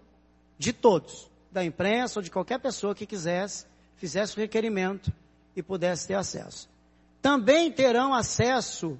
[0.58, 3.66] de todos, da imprensa ou de qualquer pessoa que quisesse,
[3.98, 5.12] fizesse o requerimento
[5.56, 6.70] e pudesse ter acesso.
[7.22, 9.00] Também terão acesso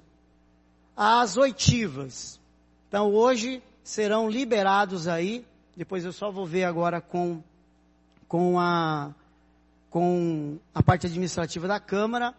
[0.96, 2.40] às oitivas.
[2.88, 7.42] Então hoje serão liberados aí, depois eu só vou ver agora com,
[8.26, 9.14] com a,
[9.88, 12.34] com a parte administrativa da Câmara.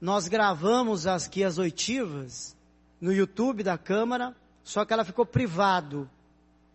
[0.00, 2.56] Nós gravamos aqui as oitivas
[3.00, 6.10] no YouTube da Câmara, só que ela ficou privado.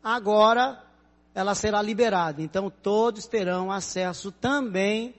[0.02, 0.82] Agora
[1.34, 2.42] ela será liberada.
[2.42, 5.16] Então todos terão acesso também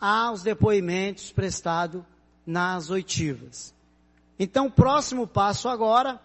[0.00, 2.02] aos depoimentos prestados
[2.46, 3.74] nas oitivas.
[4.38, 6.20] Então, próximo passo agora,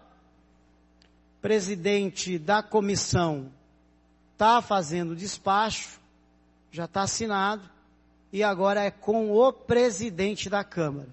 [1.40, 3.50] presidente da comissão
[4.32, 6.00] está fazendo despacho,
[6.72, 7.62] já está assinado,
[8.32, 11.08] e agora é com o presidente da Câmara.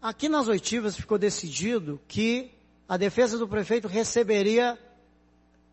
[0.00, 2.50] Aqui nas oitivas ficou decidido que
[2.88, 4.78] a defesa do prefeito receberia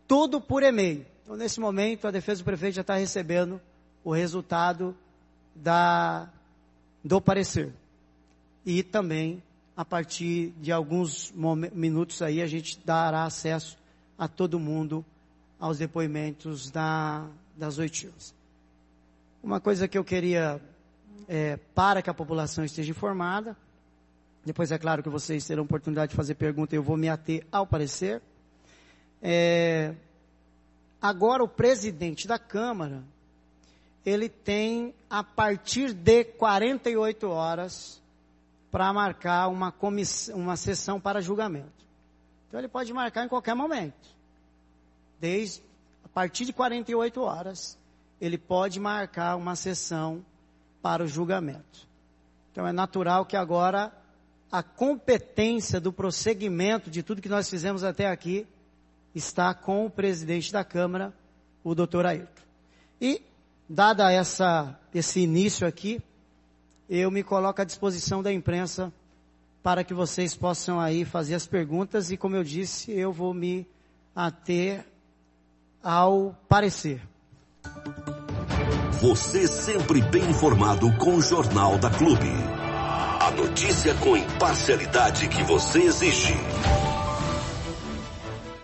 [0.08, 1.06] tudo por e-mail.
[1.22, 3.60] Então, nesse momento, a defesa do prefeito já está recebendo
[4.02, 4.96] o resultado
[5.54, 6.28] da,
[7.04, 7.72] do parecer.
[8.64, 9.42] E também,
[9.76, 11.32] a partir de alguns
[11.72, 13.76] minutos aí, a gente dará acesso
[14.18, 15.04] a todo mundo
[15.60, 18.34] aos depoimentos da, das oitivas.
[19.42, 20.60] Uma coisa que eu queria,
[21.28, 23.56] é, para que a população esteja informada,
[24.44, 27.66] depois é claro que vocês terão oportunidade de fazer pergunta, eu vou me ater ao
[27.66, 28.22] parecer.
[29.22, 29.94] É,
[31.00, 33.02] agora o presidente da Câmara,
[34.04, 38.00] ele tem a partir de 48 horas
[38.70, 39.74] para marcar uma,
[40.34, 41.86] uma sessão para julgamento.
[42.48, 44.16] Então ele pode marcar em qualquer momento.
[45.20, 45.62] Desde
[46.04, 47.78] a partir de 48 horas,
[48.20, 50.24] ele pode marcar uma sessão
[50.80, 51.86] para o julgamento.
[52.52, 53.92] Então é natural que agora
[54.50, 58.46] a competência do prosseguimento de tudo que nós fizemos até aqui
[59.18, 61.12] está com o presidente da Câmara,
[61.62, 62.42] o doutor Ayrton.
[63.00, 63.20] E,
[63.68, 66.00] dada essa, esse início aqui,
[66.88, 68.92] eu me coloco à disposição da imprensa
[69.62, 73.66] para que vocês possam aí fazer as perguntas e, como eu disse, eu vou me
[74.16, 74.84] ater
[75.82, 77.02] ao parecer.
[79.00, 82.28] Você sempre bem informado com o Jornal da Clube.
[83.20, 86.34] A notícia com imparcialidade que você exige.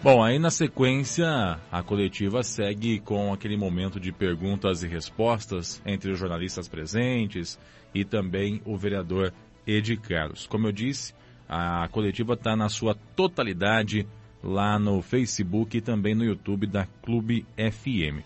[0.05, 6.11] Bom, aí na sequência, a coletiva segue com aquele momento de perguntas e respostas entre
[6.11, 7.59] os jornalistas presentes
[7.95, 9.33] e também o vereador
[9.67, 10.47] Edi Carlos.
[10.47, 11.15] Como eu disse,
[11.49, 14.07] a coletiva está na sua totalidade
[14.43, 18.23] lá no Facebook e também no YouTube da Clube FM.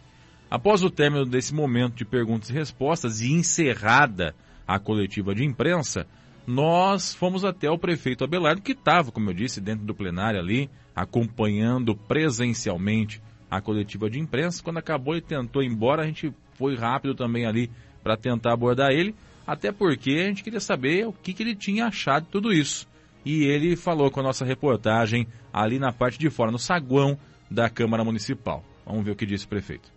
[0.50, 4.34] Após o término desse momento de perguntas e respostas e encerrada
[4.66, 6.08] a coletiva de imprensa,
[6.44, 10.68] nós fomos até o prefeito Abelardo, que estava, como eu disse, dentro do plenário ali,
[11.00, 14.62] acompanhando presencialmente a coletiva de imprensa.
[14.62, 17.70] Quando acabou e tentou ir embora, a gente foi rápido também ali
[18.02, 19.14] para tentar abordar ele,
[19.46, 22.87] até porque a gente queria saber o que, que ele tinha achado de tudo isso.
[23.24, 27.16] E ele falou com a nossa reportagem ali na parte de fora, no saguão
[27.48, 28.64] da Câmara Municipal.
[28.84, 29.92] Vamos ver o que disse o prefeito.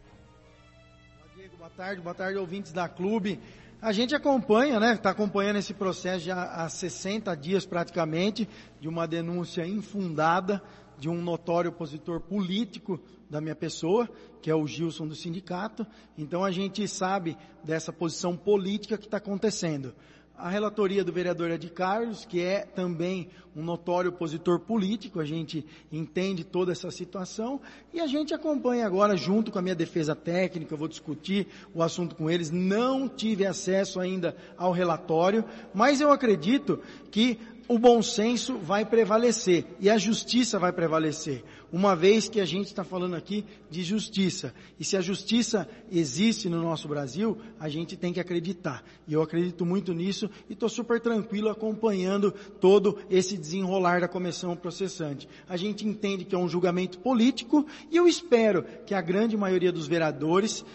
[1.35, 3.39] Diego, boa tarde, boa tarde, ouvintes da clube.
[3.81, 4.93] A gente acompanha, né?
[4.93, 8.47] Está acompanhando esse processo já há 60 dias praticamente,
[8.79, 10.61] de uma denúncia infundada
[11.01, 14.07] de um notório opositor político da minha pessoa,
[14.39, 15.83] que é o Gilson do sindicato.
[16.15, 19.95] Então a gente sabe dessa posição política que está acontecendo.
[20.37, 25.65] A relatoria do vereador Ed Carlos, que é também um notório opositor político, a gente
[25.91, 27.59] entende toda essa situação
[27.91, 31.81] e a gente acompanha agora junto com a minha defesa técnica, eu vou discutir o
[31.81, 32.51] assunto com eles.
[32.51, 37.39] Não tive acesso ainda ao relatório, mas eu acredito que
[37.71, 42.65] o bom senso vai prevalecer e a justiça vai prevalecer, uma vez que a gente
[42.65, 44.53] está falando aqui de justiça.
[44.77, 48.84] E se a justiça existe no nosso Brasil, a gente tem que acreditar.
[49.07, 54.53] E eu acredito muito nisso e estou super tranquilo acompanhando todo esse desenrolar da comissão
[54.53, 55.30] processante.
[55.47, 59.72] A gente entende que é um julgamento político e eu espero que a grande maioria
[59.72, 60.65] dos vereadores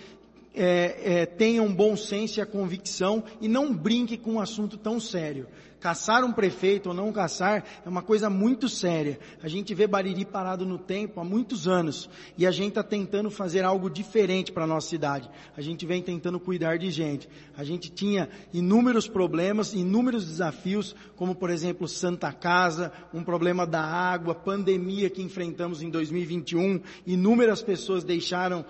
[0.57, 4.99] é, é, tenham bom senso e a convicção e não brinque com um assunto tão
[4.99, 5.47] sério.
[5.81, 9.18] Caçar um prefeito ou não caçar é uma coisa muito séria.
[9.43, 13.31] A gente vê Bariri parado no tempo há muitos anos e a gente está tentando
[13.31, 15.31] fazer algo diferente para a nossa cidade.
[15.57, 17.29] A gente vem tentando cuidar de gente.
[17.57, 23.83] A gente tinha inúmeros problemas, inúmeros desafios, como por exemplo Santa Casa, um problema da
[23.83, 26.81] água, pandemia que enfrentamos em 2021.
[27.07, 28.64] Inúmeras pessoas deixaram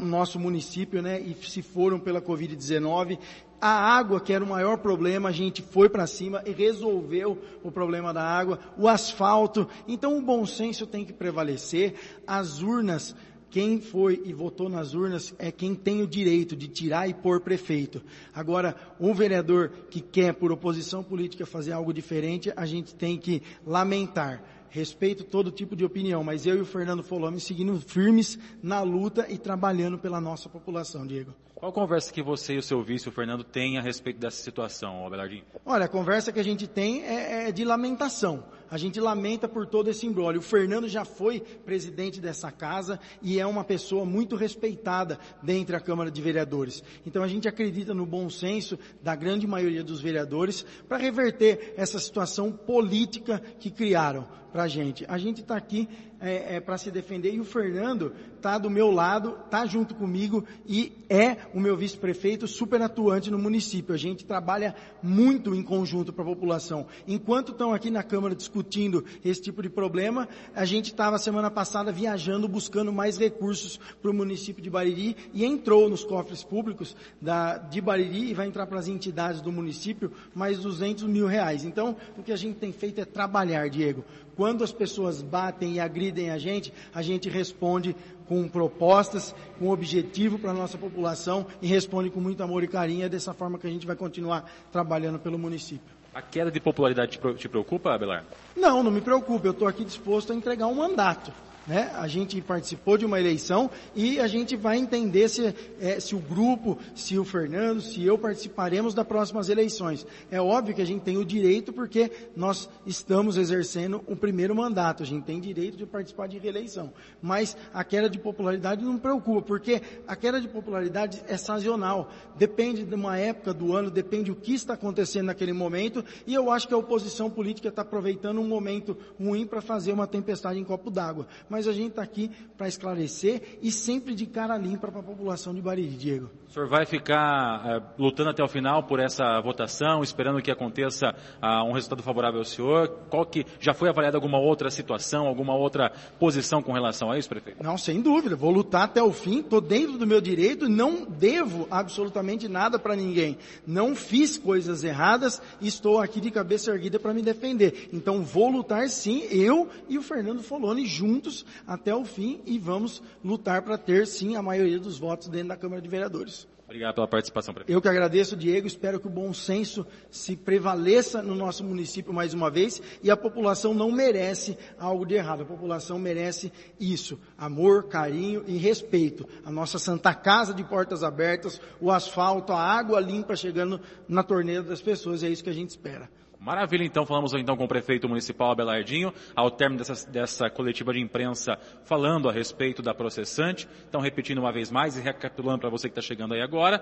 [0.00, 3.18] o nosso município né, e se foram pela Covid-19
[3.60, 7.72] A água, que era o maior problema, a gente foi para cima e resolveu o
[7.72, 9.68] problema da água, o asfalto.
[9.86, 11.94] Então o bom senso tem que prevalecer.
[12.24, 13.16] As urnas,
[13.50, 17.40] quem foi e votou nas urnas é quem tem o direito de tirar e pôr
[17.40, 18.00] prefeito.
[18.32, 23.42] Agora, um vereador que quer, por oposição política, fazer algo diferente, a gente tem que
[23.66, 28.82] lamentar respeito todo tipo de opinião, mas eu e o Fernando Folome seguindo firmes na
[28.82, 31.34] luta e trabalhando pela nossa população, Diego.
[31.58, 35.04] Qual conversa que você e o seu vice, o Fernando, têm a respeito dessa situação,
[35.04, 35.42] Abelardinho?
[35.66, 38.44] Olha, a conversa que a gente tem é, é de lamentação.
[38.70, 40.38] A gente lamenta por todo esse embrólio.
[40.38, 45.80] O Fernando já foi presidente dessa casa e é uma pessoa muito respeitada dentro da
[45.80, 46.80] Câmara de Vereadores.
[47.04, 51.98] Então a gente acredita no bom senso da grande maioria dos vereadores para reverter essa
[51.98, 55.04] situação política que criaram para a gente.
[55.08, 55.88] A gente está aqui
[56.20, 60.44] é, é, para se defender e o Fernando está do meu lado, está junto comigo
[60.66, 63.94] e é o meu vice-prefeito super atuante no município.
[63.94, 66.86] A gente trabalha muito em conjunto para a população.
[67.06, 71.92] Enquanto estão aqui na Câmara discutindo esse tipo de problema, a gente estava semana passada
[71.92, 77.58] viajando buscando mais recursos para o município de Bariri e entrou nos cofres públicos da,
[77.58, 81.64] de Bariri e vai entrar para as entidades do município mais 200 mil reais.
[81.64, 84.04] Então, o que a gente tem feito é trabalhar, Diego.
[84.38, 87.96] Quando as pessoas batem e agridem a gente, a gente responde
[88.28, 93.04] com propostas, com objetivo para a nossa população e responde com muito amor e carinho.
[93.04, 95.92] É dessa forma que a gente vai continuar trabalhando pelo município.
[96.14, 98.24] A queda de popularidade te preocupa, Abelar?
[98.56, 99.48] Não, não me preocupa.
[99.48, 101.32] Eu estou aqui disposto a entregar um mandato.
[101.68, 101.92] Né?
[101.94, 106.18] A gente participou de uma eleição e a gente vai entender se, é, se o
[106.18, 110.06] grupo, se o Fernando, se eu participaremos das próximas eleições.
[110.30, 115.02] É óbvio que a gente tem o direito porque nós estamos exercendo o primeiro mandato.
[115.02, 116.90] A gente tem direito de participar de reeleição.
[117.20, 122.10] Mas a queda de popularidade não preocupa, porque a queda de popularidade é sazonal.
[122.38, 126.02] Depende de uma época do ano, depende do que está acontecendo naquele momento.
[126.26, 130.06] E eu acho que a oposição política está aproveitando um momento ruim para fazer uma
[130.06, 131.26] tempestade em copo d'água.
[131.50, 135.02] Mas mas a gente está aqui para esclarecer e sempre de cara limpa para a
[135.02, 136.30] população de Bariri, Diego.
[136.48, 141.14] O senhor vai ficar é, lutando até o final por essa votação, esperando que aconteça
[141.42, 142.88] ah, um resultado favorável ao senhor?
[143.10, 147.28] Qual que já foi avaliada alguma outra situação, alguma outra posição com relação a isso,
[147.28, 147.62] prefeito?
[147.62, 148.36] Não, sem dúvida.
[148.36, 149.40] Vou lutar até o fim.
[149.40, 153.36] Estou dentro do meu direito não devo absolutamente nada para ninguém.
[153.66, 157.90] Não fiz coisas erradas e estou aqui de cabeça erguida para me defender.
[157.92, 163.02] Então vou lutar sim, eu e o Fernando Foloni juntos até o fim e vamos
[163.24, 166.46] lutar para ter sim a maioria dos votos dentro da Câmara de Vereadores.
[166.68, 167.74] Obrigado pela participação, prefeito.
[167.74, 168.66] Eu que agradeço, Diego.
[168.66, 173.16] Espero que o bom senso se prevaleça no nosso município mais uma vez e a
[173.16, 175.44] população não merece algo de errado.
[175.44, 179.26] A população merece isso: amor, carinho e respeito.
[179.46, 184.62] A nossa Santa Casa de portas abertas, o asfalto, a água limpa chegando na torneira
[184.62, 185.22] das pessoas.
[185.22, 186.10] É isso que a gente espera.
[186.40, 191.00] Maravilha, então falamos então com o prefeito municipal Abelardinho, ao término dessa, dessa, coletiva de
[191.00, 193.68] imprensa, falando a respeito da processante.
[193.88, 196.80] Então, repetindo uma vez mais e recapitulando para você que está chegando aí agora,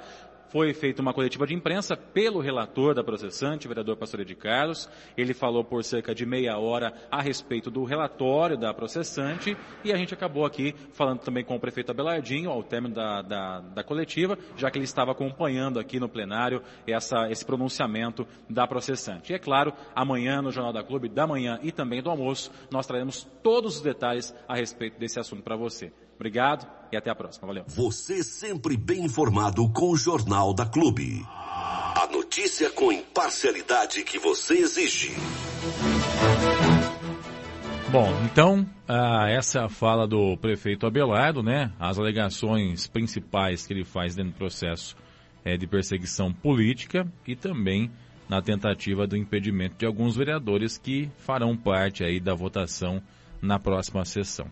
[0.49, 4.89] foi feita uma coletiva de imprensa pelo relator da processante, o vereador Pastor de Carlos.
[5.17, 9.97] Ele falou por cerca de meia hora a respeito do relatório da processante e a
[9.97, 14.39] gente acabou aqui falando também com o prefeito Abelardinho ao término da, da, da coletiva,
[14.57, 19.33] já que ele estava acompanhando aqui no plenário essa, esse pronunciamento da processante.
[19.33, 22.85] E é claro, amanhã no Jornal da Clube, da manhã e também do almoço, nós
[22.85, 25.93] traremos todos os detalhes a respeito desse assunto para você.
[26.17, 27.47] Obrigado e até a próxima.
[27.47, 27.63] Valeu.
[27.69, 31.25] Você sempre bem informado com o Jornal da Clube.
[31.29, 35.15] A notícia com imparcialidade que você exige.
[37.93, 41.71] Bom, então, ah, essa fala do prefeito Abelardo, né?
[41.79, 44.97] As alegações principais que ele faz dentro do processo
[45.45, 47.93] é de perseguição política e também
[48.29, 53.03] na tentativa do impedimento de alguns vereadores que farão parte aí da votação
[53.41, 54.51] na próxima sessão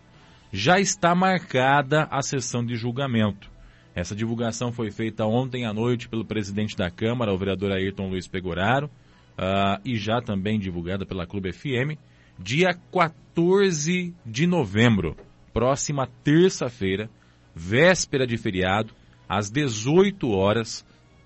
[0.55, 3.51] já está marcada a sessão de julgamento.
[3.93, 8.27] Essa divulgação foi feita ontem à noite pelo presidente da Câmara, o vereador Ayrton Luiz
[8.27, 11.99] Pegoraro, uh, e já também divulgada pela Clube FM,
[12.39, 15.15] dia 14 de novembro,
[15.53, 17.09] próxima terça-feira,
[17.53, 18.93] véspera de feriado,
[19.27, 20.85] às 18 horas,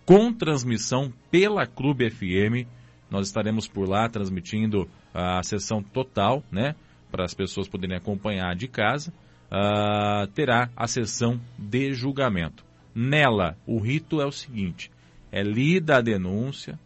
[0.09, 2.67] com transmissão pela Clube FM.
[3.11, 6.73] Nós estaremos por lá transmitindo a sessão total, né?
[7.11, 9.13] para as pessoas poderem acompanhar de casa,
[9.51, 12.65] uh, terá a sessão de julgamento.
[12.95, 14.89] Nela, o rito é o seguinte:
[15.31, 16.79] é lida a denúncia,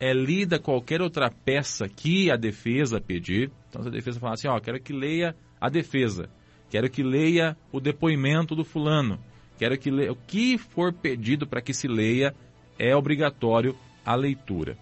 [0.00, 3.52] é lida qualquer outra peça que a defesa pedir.
[3.68, 6.28] Então, se a defesa falar assim, ó, quero que leia a defesa,
[6.68, 9.20] quero que leia o depoimento do fulano,
[9.56, 12.34] quero que leia o que for pedido para que se leia,
[12.78, 14.76] é obrigatório a leitura.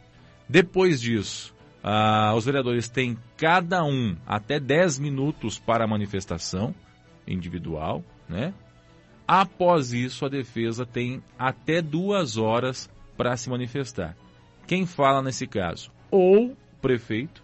[0.48, 6.74] Depois disso, ah, os vereadores têm cada um até 10 minutos para a manifestação
[7.26, 8.52] individual, né?
[9.26, 14.16] Após isso, a defesa tem até duas horas para se manifestar.
[14.66, 15.90] Quem fala nesse caso?
[16.10, 17.42] Ou o prefeito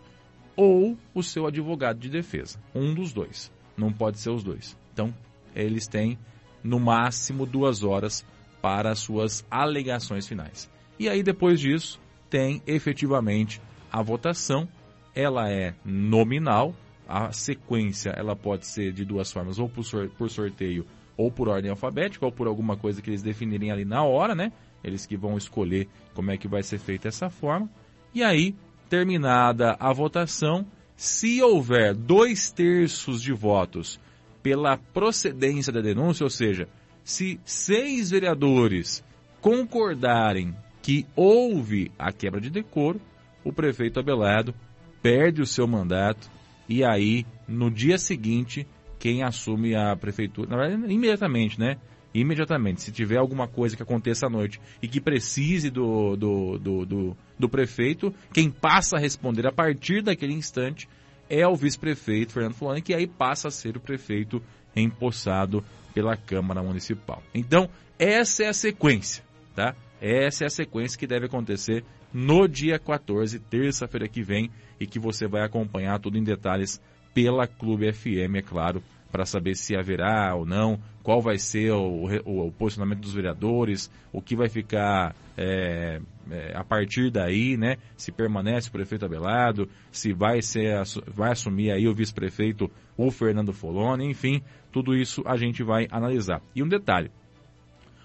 [0.57, 2.59] ou o seu advogado de defesa.
[2.75, 3.53] Um dos dois.
[3.77, 4.77] Não pode ser os dois.
[4.93, 5.15] Então,
[5.55, 6.19] eles têm
[6.63, 10.71] no máximo duas horas para as suas alegações finais.
[10.99, 14.69] E aí, depois disso, tem efetivamente a votação.
[15.15, 16.75] Ela é nominal.
[17.09, 20.85] A sequência ela pode ser de duas formas, ou por sorteio
[21.17, 24.53] ou por ordem alfabética, ou por alguma coisa que eles definirem ali na hora, né?
[24.85, 27.69] Eles que vão escolher como é que vai ser feita essa forma.
[28.15, 28.55] E aí,
[28.89, 33.99] terminada a votação, se houver dois terços de votos
[34.43, 36.69] pela procedência da denúncia, ou seja,
[37.09, 39.03] se seis vereadores
[39.41, 43.01] concordarem que houve a quebra de decoro,
[43.43, 44.55] o prefeito Abelardo
[45.03, 46.31] perde o seu mandato
[46.69, 48.67] e aí, no dia seguinte,
[48.99, 51.79] quem assume a prefeitura, na verdade, imediatamente, né?
[52.13, 56.85] Imediatamente, se tiver alguma coisa que aconteça à noite e que precise do, do, do,
[56.85, 60.87] do, do prefeito, quem passa a responder a partir daquele instante
[61.31, 64.43] é o vice-prefeito Fernando Fulani, que aí passa a ser o prefeito
[64.77, 65.65] empossado
[65.99, 67.21] pela Câmara Municipal.
[67.35, 67.69] Então,
[67.99, 69.75] essa é a sequência, tá?
[70.01, 71.85] Essa é a sequência que deve acontecer
[72.15, 76.81] no dia 14, terça-feira que vem, e que você vai acompanhar tudo em detalhes
[77.13, 78.81] pela Clube FM, é claro,
[79.11, 83.91] para saber se haverá ou não, qual vai ser o, o, o posicionamento dos vereadores,
[84.13, 86.01] o que vai ficar é,
[86.31, 87.77] é, a partir daí, né?
[87.97, 93.53] Se permanece o prefeito Abelardo, se vai ser vai assumir aí o vice-prefeito o Fernando
[93.53, 96.43] Foloni, enfim, tudo isso a gente vai analisar.
[96.55, 97.11] E um detalhe,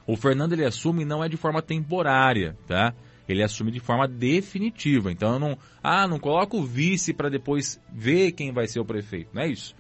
[0.06, 2.94] o Fernando ele assume não é de forma temporária, tá?
[3.28, 5.12] Ele assume de forma definitiva.
[5.12, 8.86] Então eu não, ah, não coloca o vice para depois ver quem vai ser o
[8.86, 9.76] prefeito, não é isso?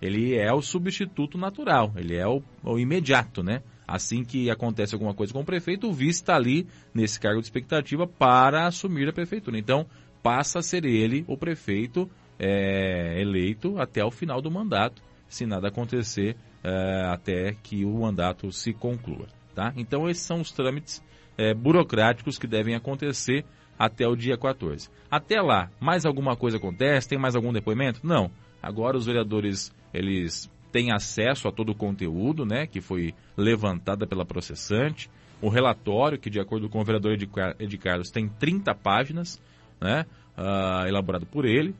[0.00, 3.62] Ele é o substituto natural, ele é o, o imediato, né?
[3.88, 7.46] Assim que acontece alguma coisa com o prefeito, o vice está ali nesse cargo de
[7.46, 9.58] expectativa para assumir a prefeitura.
[9.58, 9.86] Então
[10.22, 12.08] passa a ser ele o prefeito
[12.38, 18.52] é, eleito até o final do mandato, se nada acontecer é, até que o mandato
[18.52, 19.26] se conclua.
[19.54, 19.72] Tá?
[19.74, 21.02] Então esses são os trâmites
[21.38, 23.42] é, burocráticos que devem acontecer
[23.78, 24.90] até o dia 14.
[25.10, 27.08] Até lá, mais alguma coisa acontece?
[27.08, 28.06] Tem mais algum depoimento?
[28.06, 28.30] Não.
[28.62, 34.24] Agora os vereadores eles têm acesso a todo o conteúdo, né, que foi levantada pela
[34.24, 35.10] processante.
[35.40, 39.40] O relatório, que de acordo com o vereador Ed Carlos, tem 30 páginas,
[39.80, 40.04] né,
[40.36, 41.74] uh, elaborado por ele.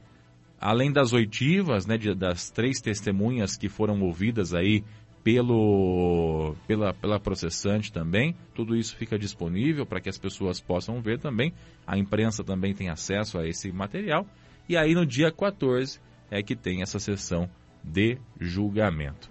[0.61, 4.83] Além das oitivas, né, de, das três testemunhas que foram ouvidas aí
[5.23, 8.35] pelo, pela, pela processante também.
[8.55, 11.53] Tudo isso fica disponível para que as pessoas possam ver também.
[11.87, 14.27] A imprensa também tem acesso a esse material.
[14.69, 17.49] E aí no dia 14 é que tem essa sessão
[17.89, 19.31] de julgamento.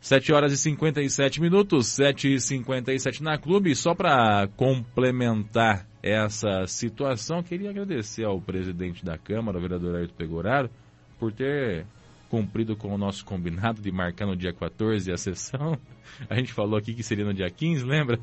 [0.00, 3.74] 7 horas e 57 minutos, 7 e 57 na clube.
[3.74, 10.70] Só para complementar essa situação, queria agradecer ao presidente da Câmara, o vereador Ayrton Pegoraro,
[11.18, 11.84] por ter
[12.30, 15.76] cumprido com o nosso combinado de marcar no dia 14 a sessão.
[16.30, 18.18] A gente falou aqui que seria no dia 15, lembra?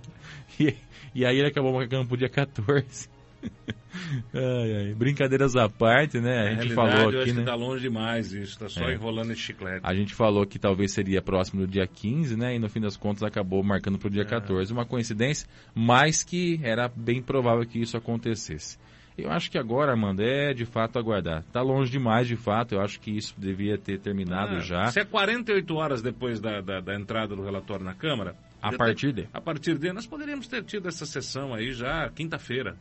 [0.59, 0.75] E,
[1.13, 3.09] e aí ele acabou marcando pro dia 14.
[4.33, 4.93] ai, ai.
[4.93, 6.49] Brincadeiras à parte, né?
[6.49, 7.43] A gente falou aqui, né?
[7.43, 8.93] tá longe demais isso, tá só é.
[8.93, 9.81] enrolando esse chiclete.
[9.83, 12.55] A gente falou que talvez seria próximo do dia 15, né?
[12.55, 14.25] E no fim das contas acabou marcando pro dia é.
[14.25, 14.71] 14.
[14.71, 18.77] Uma coincidência, mas que era bem provável que isso acontecesse.
[19.17, 21.39] Eu acho que agora, Armando, é de fato aguardar.
[21.39, 22.75] Está longe demais, de fato.
[22.75, 24.85] Eu acho que isso devia ter terminado ah, já.
[24.91, 28.35] Se é 48 horas depois da, da, da entrada do relatório na Câmara.
[28.61, 29.27] A partir de?
[29.33, 32.77] A partir de, nós poderíamos ter tido essa sessão aí já quinta-feira.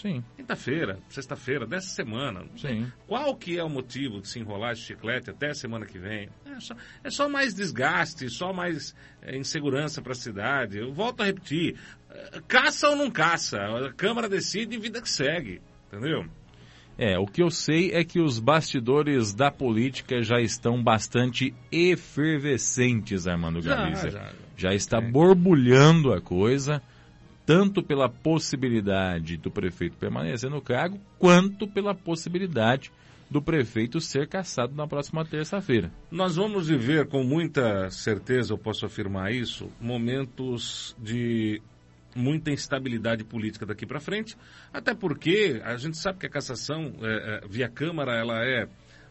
[0.00, 0.24] Sim.
[0.36, 2.44] Quinta-feira, sexta-feira, dessa semana.
[2.56, 2.90] Sim.
[3.06, 6.28] Qual que é o motivo de se enrolar esse chiclete até a semana que vem?
[6.46, 6.74] É só,
[7.04, 10.78] é só mais desgaste, só mais é, insegurança para a cidade.
[10.78, 11.76] Eu volto a repetir.
[12.10, 13.58] É, caça ou não caça?
[13.58, 15.60] A Câmara decide e vida que segue.
[15.88, 16.24] Entendeu?
[16.98, 23.28] É, o que eu sei é que os bastidores da política já estão bastante efervescentes,
[23.28, 24.10] Armando Galiza.
[24.10, 25.00] Já, já, já está é.
[25.00, 26.82] borbulhando a coisa,
[27.48, 32.92] tanto pela possibilidade do prefeito permanecer no cargo, quanto pela possibilidade
[33.30, 35.90] do prefeito ser cassado na próxima terça-feira.
[36.10, 41.62] Nós vamos viver com muita certeza, eu posso afirmar isso, momentos de
[42.14, 44.36] muita instabilidade política daqui para frente,
[44.70, 48.68] até porque a gente sabe que a cassação é, é, via Câmara ela é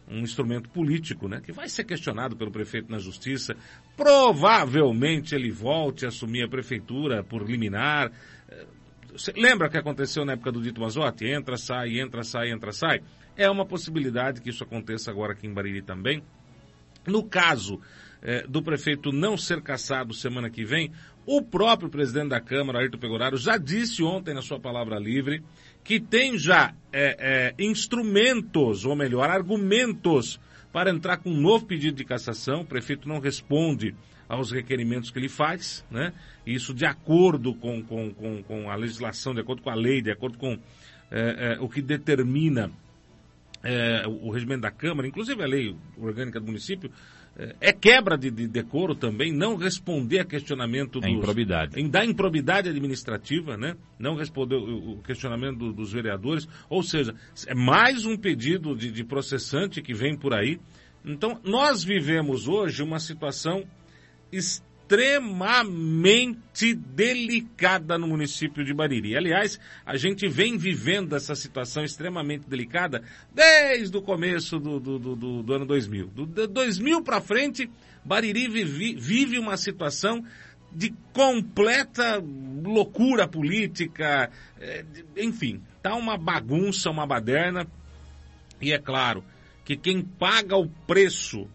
[0.08, 3.56] um instrumento político, né, que vai ser questionado pelo prefeito na justiça.
[3.98, 8.12] Provavelmente ele volte a assumir a prefeitura por liminar.
[9.18, 11.26] Cê lembra que aconteceu na época do Dito Mazotti?
[11.26, 13.02] Entra, sai, entra, sai, entra, sai.
[13.36, 16.22] É uma possibilidade que isso aconteça agora aqui em Bariri também.
[17.08, 17.82] No caso
[18.22, 20.92] é, do prefeito não ser caçado semana que vem,
[21.26, 25.44] o próprio presidente da Câmara, Ayrton Pegoraro, já disse ontem na sua palavra livre
[25.84, 30.40] que tem já é, instrumentos, ou melhor, argumentos
[30.72, 32.62] para entrar com um novo pedido de cassação.
[32.62, 33.96] O prefeito não responde
[34.28, 36.14] aos requerimentos que ele faz, né?
[36.46, 40.12] Isso de acordo com, com, com, com a legislação, de acordo com a lei, de
[40.12, 40.58] acordo com
[41.10, 42.72] é, é, o que determina
[43.64, 46.92] é, o regimento da Câmara, inclusive a lei orgânica do município,
[47.62, 51.80] é quebra de, de, decoro também não responder a questionamento é improbidade.
[51.80, 53.76] Em, da improbidade administrativa, né?
[54.00, 56.48] Não responder o, o questionamento do, dos vereadores.
[56.68, 57.14] Ou seja,
[57.46, 60.60] é mais um pedido de, de processante que vem por aí.
[61.06, 63.64] Então, nós vivemos hoje uma situação
[64.32, 64.68] extremamente
[66.74, 69.18] delicada no município de Bariri.
[69.18, 75.44] Aliás, a gente vem vivendo essa situação extremamente delicada desde o começo do, do, do,
[75.44, 76.08] do ano 2000.
[76.08, 77.70] Do 2000 para frente,
[78.04, 80.24] Bariri vive, vive uma situação
[80.72, 82.24] de completa
[82.64, 84.30] loucura política,
[84.60, 84.86] é,
[85.18, 87.68] enfim, tá uma bagunça, uma baderna.
[88.62, 89.24] E é claro
[89.66, 91.48] que quem paga o preço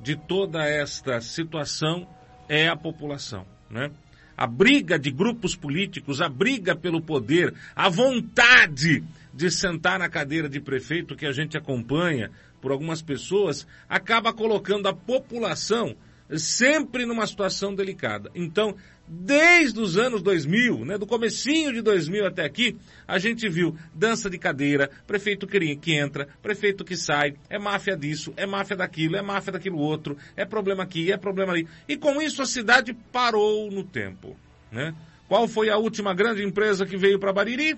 [0.00, 2.06] de toda esta situação
[2.48, 3.90] é a população, né?
[4.36, 10.48] A briga de grupos políticos, a briga pelo poder, a vontade de sentar na cadeira
[10.48, 12.30] de prefeito que a gente acompanha
[12.60, 15.96] por algumas pessoas, acaba colocando a população
[16.36, 18.30] sempre numa situação delicada.
[18.34, 18.74] Então,
[19.08, 22.76] desde os anos 2000, né, do comecinho de 2000 até aqui,
[23.06, 28.32] a gente viu dança de cadeira, prefeito que, entra, prefeito que sai, é máfia disso,
[28.36, 31.68] é máfia daquilo, é máfia daquilo outro, é problema aqui, é problema ali.
[31.88, 34.36] E com isso a cidade parou no tempo,
[34.70, 34.94] né?
[35.28, 37.76] Qual foi a última grande empresa que veio para Bariri?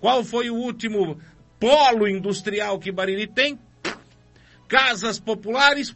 [0.00, 1.20] Qual foi o último
[1.58, 3.58] polo industrial que Bariri tem?
[4.66, 5.94] Casas populares?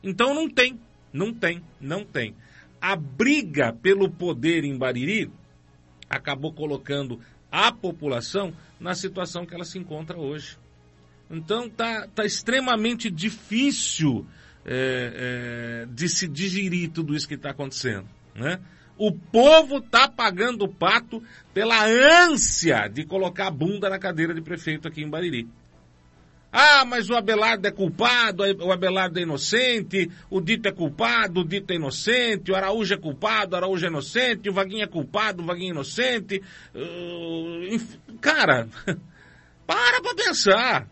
[0.00, 0.78] Então não tem,
[1.12, 2.36] não tem, não tem
[2.82, 5.30] a briga pelo poder em Bariri
[6.10, 7.20] acabou colocando
[7.50, 10.58] a população na situação que ela se encontra hoje.
[11.30, 14.26] Então tá, tá extremamente difícil
[14.66, 18.08] é, é, de se digerir tudo isso que está acontecendo.
[18.34, 18.58] Né?
[18.98, 21.22] O povo está pagando o pato
[21.54, 25.48] pela ânsia de colocar a bunda na cadeira de prefeito aqui em Bariri.
[26.52, 31.44] Ah, mas o Abelardo é culpado, o Abelardo é inocente, o Dito é culpado, o
[31.44, 35.42] Dito é inocente, o Araújo é culpado, o Araújo é inocente, o Vaguinho é culpado,
[35.42, 36.42] o Vaguinho é inocente.
[36.74, 38.68] Uh, cara,
[39.66, 40.86] para pra pensar.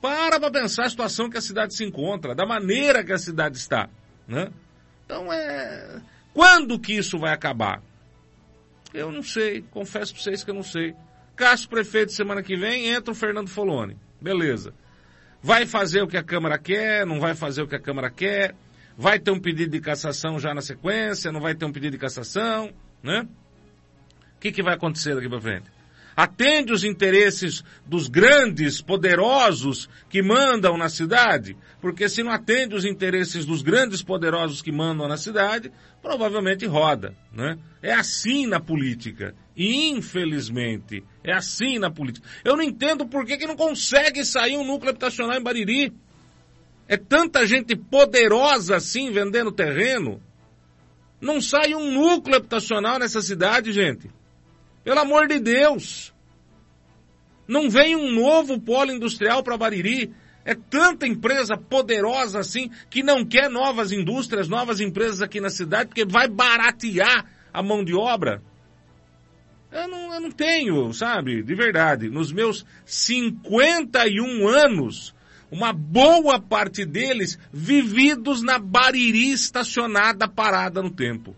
[0.00, 3.56] Para pra pensar a situação que a cidade se encontra, da maneira que a cidade
[3.56, 3.88] está.
[4.28, 4.48] Né?
[5.04, 6.00] Então é.
[6.32, 7.82] Quando que isso vai acabar?
[8.92, 10.94] Eu não sei, confesso pra vocês que eu não sei.
[11.34, 13.96] Cássio Prefeito semana que vem, entra o Fernando Foloni.
[14.20, 14.72] Beleza.
[15.44, 18.54] Vai fazer o que a Câmara quer, não vai fazer o que a Câmara quer,
[18.96, 21.98] vai ter um pedido de cassação já na sequência, não vai ter um pedido de
[21.98, 22.72] cassação,
[23.02, 23.28] né?
[24.36, 25.70] O que, que vai acontecer daqui para frente?
[26.16, 31.54] Atende os interesses dos grandes, poderosos que mandam na cidade?
[31.78, 35.70] Porque se não atende os interesses dos grandes, poderosos que mandam na cidade,
[36.00, 37.58] provavelmente roda, né?
[37.82, 39.34] É assim na política.
[39.54, 42.28] Infelizmente, é assim na política.
[42.44, 45.92] Eu não entendo por que, que não consegue sair um núcleo habitacional em Bariri.
[46.86, 50.22] É tanta gente poderosa assim vendendo terreno.
[51.18, 54.10] Não sai um núcleo habitacional nessa cidade, gente.
[54.84, 56.12] Pelo amor de Deus.
[57.48, 60.14] Não vem um novo polo industrial para Bariri.
[60.44, 65.86] É tanta empresa poderosa assim que não quer novas indústrias, novas empresas aqui na cidade,
[65.88, 68.42] porque vai baratear a mão de obra.
[69.74, 72.08] Eu não, eu não tenho, sabe, de verdade.
[72.08, 75.12] Nos meus 51 anos,
[75.50, 81.34] uma boa parte deles vividos na Bariri estacionada parada no tempo.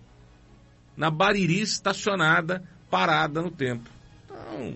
[0.94, 3.88] Na Bariri estacionada parada no tempo.
[4.26, 4.74] Então,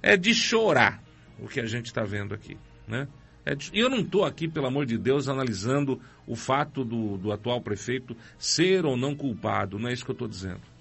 [0.00, 1.02] é de chorar
[1.40, 3.08] o que a gente está vendo aqui, né?
[3.44, 3.68] É de...
[3.74, 8.16] Eu não estou aqui, pelo amor de Deus, analisando o fato do, do atual prefeito
[8.38, 9.76] ser ou não culpado.
[9.76, 10.75] Não é isso que eu estou dizendo.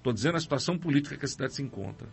[0.00, 2.08] Estou dizendo a situação política que a cidade se encontra.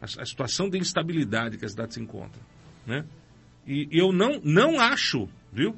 [0.00, 2.40] A, a, situação de instabilidade que a cidade se encontra.
[2.86, 3.04] Né?
[3.66, 5.76] E, e eu não, não acho, viu?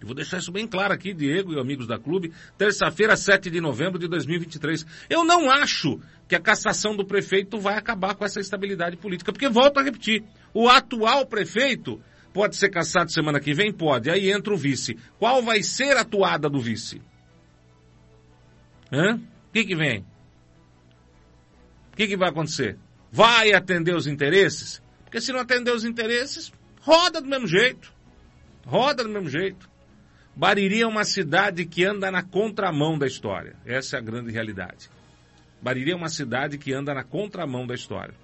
[0.00, 3.60] Eu vou deixar isso bem claro aqui, Diego e amigos da clube, terça-feira, 7 de
[3.60, 4.86] novembro de 2023.
[5.10, 9.48] Eu não acho que a cassação do prefeito vai acabar com essa estabilidade política, porque
[9.50, 10.24] volto a repetir,
[10.54, 12.00] o atual prefeito
[12.32, 13.70] pode ser cassado semana que vem?
[13.70, 14.10] Pode.
[14.10, 14.96] Aí entra o vice.
[15.18, 17.02] Qual vai ser a atuada do vice?
[18.90, 19.16] Hã?
[19.16, 20.06] O que que vem?
[21.92, 22.78] O que, que vai acontecer?
[23.12, 24.82] Vai atender os interesses?
[25.04, 27.92] Porque se não atender os interesses, roda do mesmo jeito.
[28.64, 29.68] Roda do mesmo jeito.
[30.36, 33.56] Bariri é uma cidade que anda na contramão da história.
[33.66, 34.88] Essa é a grande realidade.
[35.60, 38.14] Bariri é uma cidade que anda na contramão da história.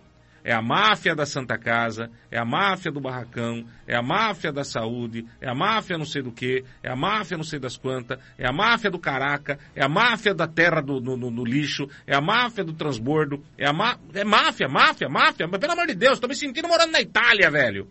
[0.46, 4.62] É a máfia da Santa Casa, é a máfia do barracão, é a máfia da
[4.62, 8.16] saúde, é a máfia não sei do que, é a máfia não sei das quantas,
[8.38, 11.88] é a máfia do caraca, é a máfia da terra do, no, no, no lixo,
[12.06, 15.88] é a máfia do transbordo, é a má, é máfia, máfia, máfia, mas pelo amor
[15.88, 17.88] de Deus, tô me sentindo morando na Itália, velho.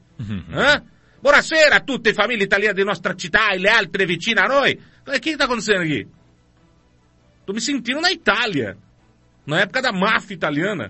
[0.50, 0.82] Hã?
[1.22, 4.80] Buonasera a tutte famiglie italiane di nostra città e le altre vicine a noi.
[5.06, 6.08] O que que tá acontecendo aqui?
[7.46, 8.78] Tô me sentindo na Itália.
[9.46, 10.90] Na época da máfia italiana.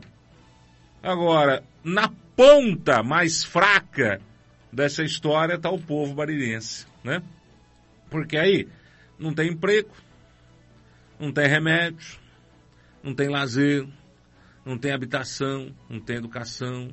[1.05, 4.19] Agora, na ponta mais fraca
[4.73, 7.21] dessa história está o povo baririense, né?
[8.09, 8.67] Porque aí
[9.19, 9.91] não tem emprego,
[11.19, 12.17] não tem remédio,
[13.03, 13.87] não tem lazer,
[14.65, 16.89] não tem habitação, não tem educação,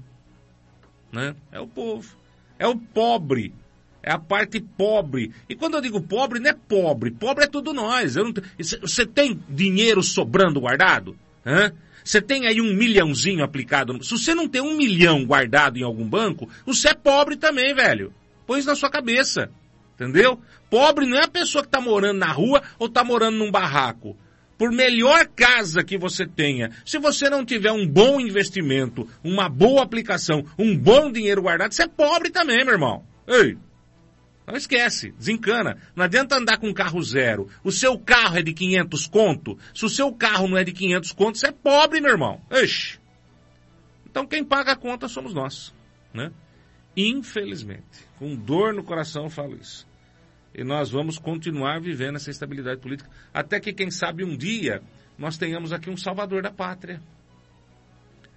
[1.10, 1.34] né?
[1.50, 2.14] É o povo,
[2.58, 3.54] é o pobre,
[4.02, 5.32] é a parte pobre.
[5.48, 8.16] E quando eu digo pobre, não é pobre, pobre é tudo nós.
[8.58, 11.16] Você tem dinheiro sobrando guardado?
[11.46, 11.72] Hã?
[12.04, 14.02] Você tem aí um milhãozinho aplicado.
[14.02, 18.12] Se você não tem um milhão guardado em algum banco, você é pobre também, velho.
[18.46, 19.50] Põe isso na sua cabeça.
[19.94, 20.40] Entendeu?
[20.68, 24.16] Pobre não é a pessoa que está morando na rua ou está morando num barraco.
[24.58, 29.82] Por melhor casa que você tenha, se você não tiver um bom investimento, uma boa
[29.82, 33.04] aplicação, um bom dinheiro guardado, você é pobre também, meu irmão.
[33.26, 33.56] Ei,
[34.46, 35.78] não esquece, desencana.
[35.94, 37.48] Não adianta andar com carro zero.
[37.62, 39.58] O seu carro é de 500 conto.
[39.74, 42.40] Se o seu carro não é de 500 conto, você é pobre, meu irmão.
[42.50, 42.98] Ixi.
[44.10, 45.74] Então quem paga a conta somos nós,
[46.12, 46.32] né?
[46.96, 49.86] Infelizmente, com dor no coração eu falo isso.
[50.54, 54.82] E nós vamos continuar vivendo essa estabilidade política até que quem sabe um dia
[55.16, 57.00] nós tenhamos aqui um salvador da pátria.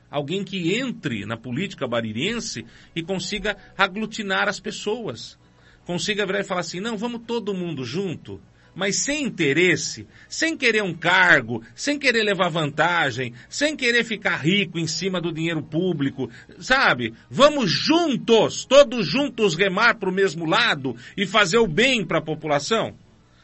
[0.10, 5.38] Alguém que entre na política baririense e consiga aglutinar as pessoas
[5.86, 8.42] consiga virar e falar assim, não, vamos todo mundo junto,
[8.76, 14.78] mas sem interesse, sem querer um cargo, sem querer levar vantagem, sem querer ficar rico
[14.78, 16.30] em cima do dinheiro público,
[16.60, 17.14] sabe?
[17.30, 22.24] Vamos juntos, todos juntos remar para o mesmo lado e fazer o bem para a
[22.24, 22.94] população.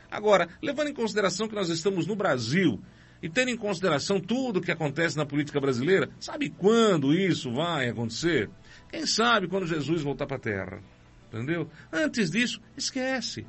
[0.09, 2.77] Agora, levando em consideração que nós estamos no Brasil
[3.23, 7.87] e tendo em consideração tudo o que acontece na política brasileira, sabe quando isso vai
[7.87, 8.49] acontecer?
[8.89, 10.83] Quem sabe quando Jesus voltar para a Terra?
[11.31, 11.69] Entendeu?
[11.91, 13.47] Antes disso, esquece.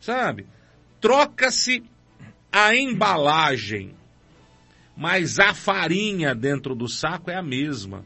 [0.00, 0.46] Sabe?
[1.00, 1.84] Troca-se
[2.50, 3.94] a embalagem,
[4.96, 8.04] mas a farinha dentro do saco é a mesma.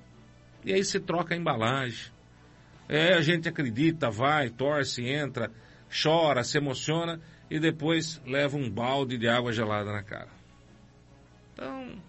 [0.65, 2.13] E aí se troca a embalagem.
[2.89, 5.51] É, a gente acredita, vai, torce, entra,
[5.91, 10.29] chora, se emociona e depois leva um balde de água gelada na cara.
[11.53, 12.03] Então,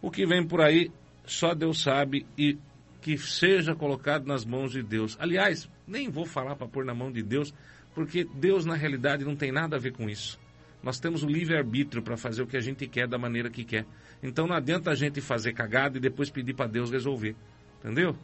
[0.00, 0.90] o que vem por aí,
[1.24, 2.58] só Deus sabe e
[3.00, 5.16] que seja colocado nas mãos de Deus.
[5.20, 7.54] Aliás, nem vou falar para pôr na mão de Deus,
[7.94, 10.38] porque Deus na realidade não tem nada a ver com isso.
[10.82, 13.84] Nós temos o livre-arbítrio para fazer o que a gente quer da maneira que quer.
[14.22, 17.34] Então não adianta a gente fazer cagada e depois pedir para Deus resolver.
[17.80, 18.16] Entendeu?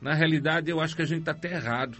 [0.00, 1.98] Na realidade, eu acho que a gente está até errado.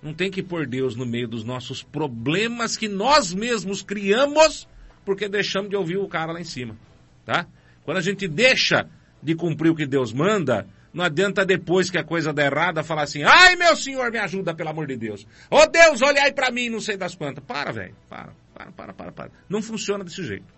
[0.00, 4.68] Não tem que pôr Deus no meio dos nossos problemas que nós mesmos criamos
[5.04, 6.76] porque deixamos de ouvir o cara lá em cima.
[7.24, 7.46] Tá?
[7.84, 8.88] Quando a gente deixa
[9.22, 13.02] de cumprir o que Deus manda, não adianta depois que a coisa dá errada falar
[13.02, 15.26] assim, ai meu senhor, me ajuda, pelo amor de Deus.
[15.50, 17.42] Ô oh, Deus, olha aí pra mim, não sei das quantas.
[17.44, 17.96] Para, velho.
[18.08, 19.30] Para, para, para, para, para.
[19.48, 20.52] Não funciona desse jeito.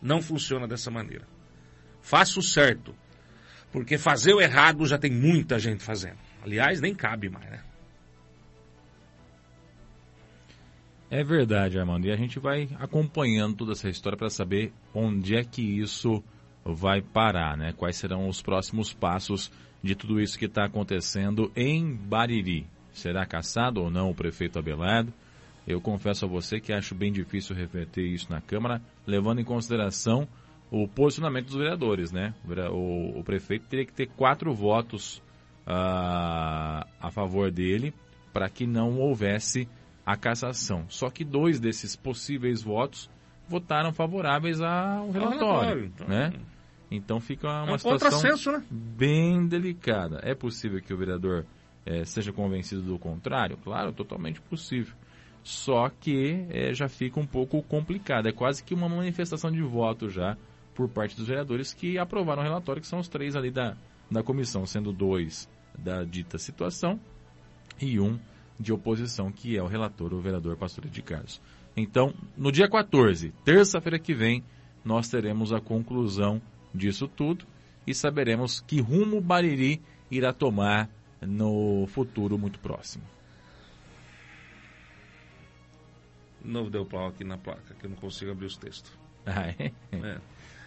[0.00, 1.24] Não funciona dessa maneira.
[2.00, 2.94] Faça o certo.
[3.70, 6.18] Porque fazer o errado já tem muita gente fazendo.
[6.42, 7.62] Aliás, nem cabe mais, né?
[11.08, 12.06] É verdade, Armando.
[12.06, 16.24] E a gente vai acompanhando toda essa história para saber onde é que isso
[16.64, 17.72] vai parar, né?
[17.72, 19.50] Quais serão os próximos passos
[19.82, 22.66] de tudo isso que está acontecendo em Bariri?
[22.92, 25.12] Será caçado ou não o prefeito Abelardo?
[25.66, 30.26] Eu confesso a você que acho bem difícil reverter isso na Câmara, levando em consideração
[30.70, 32.34] o posicionamento dos vereadores, né?
[32.70, 35.18] O, o prefeito teria que ter quatro votos
[35.66, 37.94] uh, a favor dele
[38.32, 39.68] para que não houvesse
[40.04, 40.86] a cassação.
[40.88, 43.08] Só que dois desses possíveis votos
[43.52, 46.08] votaram favoráveis ao relatório, então.
[46.08, 46.32] né?
[46.90, 48.64] Então fica uma é um situação né?
[48.70, 50.20] bem delicada.
[50.22, 51.46] É possível que o vereador
[51.86, 53.56] é, seja convencido do contrário?
[53.58, 54.94] Claro, totalmente possível.
[55.42, 58.28] Só que é, já fica um pouco complicado.
[58.28, 60.36] É quase que uma manifestação de voto já
[60.74, 63.76] por parte dos vereadores que aprovaram o relatório, que são os três ali da,
[64.10, 65.48] da comissão, sendo dois
[65.78, 67.00] da dita situação
[67.80, 68.18] e um
[68.60, 71.40] de oposição, que é o relator, o vereador Pastor de Carlos.
[71.76, 74.44] Então, no dia 14, terça-feira que vem,
[74.84, 76.40] nós teremos a conclusão
[76.74, 77.46] disso tudo
[77.86, 80.88] e saberemos que rumo o Bariri irá tomar
[81.20, 83.04] no futuro muito próximo.
[86.44, 88.92] Não deu pau aqui na placa, que eu não consigo abrir os textos.
[89.24, 89.72] Ah, é?
[89.92, 90.20] é.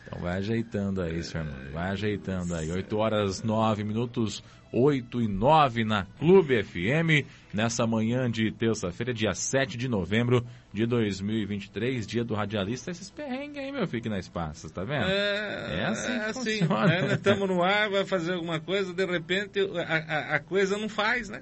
[0.05, 1.55] Então vai ajeitando aí, seu irmão.
[1.73, 2.71] Vai ajeitando aí.
[2.71, 9.33] 8 horas 9 minutos, 8 e 9 na Clube FM, nessa manhã de terça-feira, dia
[9.33, 12.91] 7 de novembro de 2023, dia do radialista.
[12.91, 15.05] Esses perrengues aí, meu filho, aqui na Espaço, tá vendo?
[15.05, 17.13] É, é assim, é assim né?
[17.13, 21.29] Estamos no ar, vai fazer alguma coisa, de repente a, a, a coisa não faz,
[21.29, 21.41] né?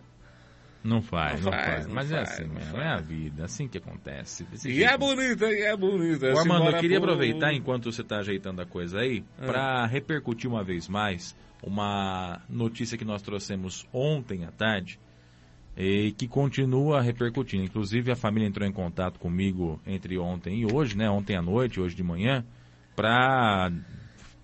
[0.84, 1.88] Não faz, não, não faz, faz.
[1.88, 4.46] Não Mas é faz, assim mesmo, é a vida, é assim que acontece.
[4.52, 4.92] E jeito.
[4.92, 6.34] é bonita, é bonita.
[6.34, 7.10] Ô, Armando, eu queria por...
[7.10, 9.46] aproveitar, enquanto você está ajeitando a coisa aí, ah.
[9.46, 15.00] para repercutir uma vez mais uma notícia que nós trouxemos ontem à tarde
[15.78, 17.64] e que continua repercutindo.
[17.64, 21.10] Inclusive, a família entrou em contato comigo entre ontem e hoje, né?
[21.10, 22.46] Ontem à noite, hoje de manhã,
[22.94, 23.72] para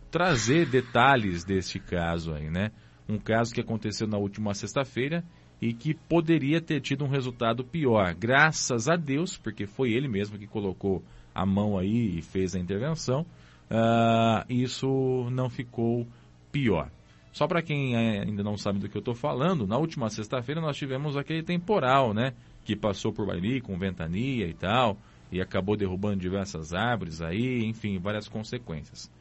[0.09, 2.71] trazer detalhes deste caso aí, né?
[3.07, 5.23] Um caso que aconteceu na última sexta-feira
[5.61, 8.13] e que poderia ter tido um resultado pior.
[8.13, 11.03] Graças a Deus, porque foi ele mesmo que colocou
[11.33, 13.21] a mão aí e fez a intervenção,
[13.69, 16.07] uh, isso não ficou
[16.51, 16.89] pior.
[17.31, 20.77] Só para quem ainda não sabe do que eu estou falando, na última sexta-feira nós
[20.77, 22.33] tivemos aquele temporal, né?
[22.65, 24.97] Que passou por Bairi com ventania e tal,
[25.31, 29.11] e acabou derrubando diversas árvores aí, enfim, várias consequências.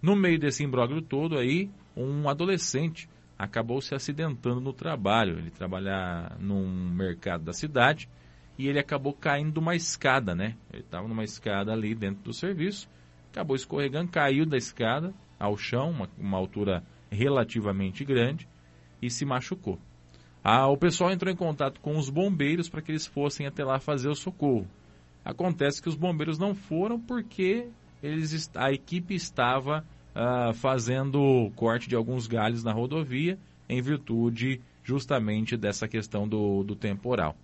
[0.00, 3.08] No meio desse imbróglio todo aí, um adolescente
[3.40, 5.38] acabou se acidentando no trabalho.
[5.38, 8.06] Ele trabalha num mercado da cidade
[8.58, 10.56] e ele acabou caindo de uma escada, né?
[10.70, 12.86] Ele estava numa escada ali dentro do serviço,
[13.32, 18.46] acabou escorregando, caiu da escada ao chão, uma, uma altura relativamente grande,
[19.00, 19.78] e se machucou.
[20.44, 23.80] Ah, o pessoal entrou em contato com os bombeiros para que eles fossem até lá
[23.80, 24.68] fazer o socorro.
[25.24, 27.68] Acontece que os bombeiros não foram porque
[28.02, 29.82] eles, a equipe estava
[30.20, 36.76] uh, fazendo corte de alguns galhos na rodovia em virtude justamente dessa questão do, do
[36.76, 37.34] temporal.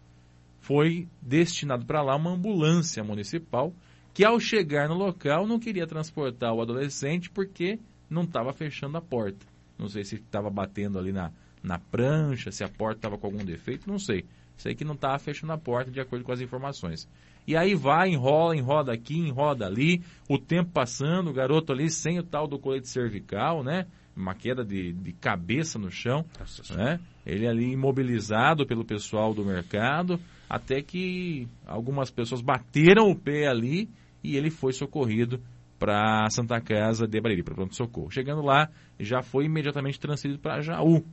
[0.61, 3.73] Foi destinado para lá uma ambulância municipal
[4.13, 7.79] que, ao chegar no local, não queria transportar o adolescente porque
[8.11, 9.47] não estava fechando a porta.
[9.79, 11.31] Não sei se estava batendo ali na,
[11.63, 14.25] na prancha, se a porta estava com algum defeito, não sei.
[14.57, 17.09] Sei que não estava fechando a porta de acordo com as informações.
[17.47, 22.19] E aí vai, enrola, enroda aqui, enroda ali, o tempo passando, o garoto ali sem
[22.19, 23.87] o tal do colete cervical, né?
[24.17, 26.25] Uma queda de, de cabeça no chão,
[26.75, 26.99] né?
[27.25, 30.19] Ele ali imobilizado pelo pessoal do mercado,
[30.49, 33.89] até que algumas pessoas bateram o pé ali
[34.25, 35.41] e ele foi socorrido
[35.79, 38.11] para Santa Casa de Bariri, para pronto-socorro.
[38.11, 38.69] Chegando lá,
[38.99, 41.05] já foi imediatamente transferido para Jaú.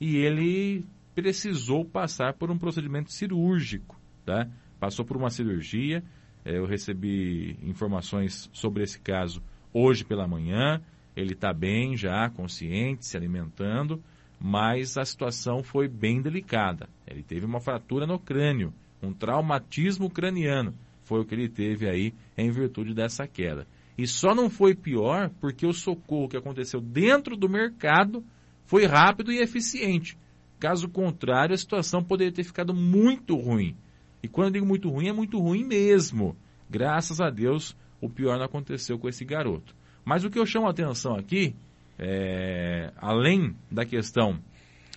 [0.00, 0.84] E ele
[1.14, 4.48] precisou passar por um procedimento cirúrgico, tá?
[4.78, 6.02] Passou por uma cirurgia.
[6.44, 10.80] É, eu recebi informações sobre esse caso hoje pela manhã.
[11.16, 14.02] Ele está bem já, consciente, se alimentando,
[14.40, 16.88] mas a situação foi bem delicada.
[17.06, 18.72] Ele teve uma fratura no crânio,
[19.02, 20.74] um traumatismo craniano.
[21.02, 23.66] Foi o que ele teve aí em virtude dessa queda.
[23.96, 28.24] E só não foi pior porque o socorro que aconteceu dentro do mercado
[28.64, 30.16] foi rápido e eficiente.
[30.60, 33.76] Caso contrário, a situação poderia ter ficado muito ruim.
[34.22, 36.36] E quando eu digo muito ruim, é muito ruim mesmo.
[36.68, 39.74] Graças a Deus, o pior não aconteceu com esse garoto.
[40.04, 41.54] Mas o que eu chamo a atenção aqui,
[41.98, 44.38] é, além da questão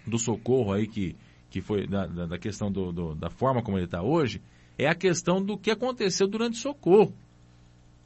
[0.05, 1.15] do socorro aí, que,
[1.49, 4.41] que foi da, da, questão do, do, da forma como ele está hoje,
[4.77, 7.13] é a questão do que aconteceu durante o socorro.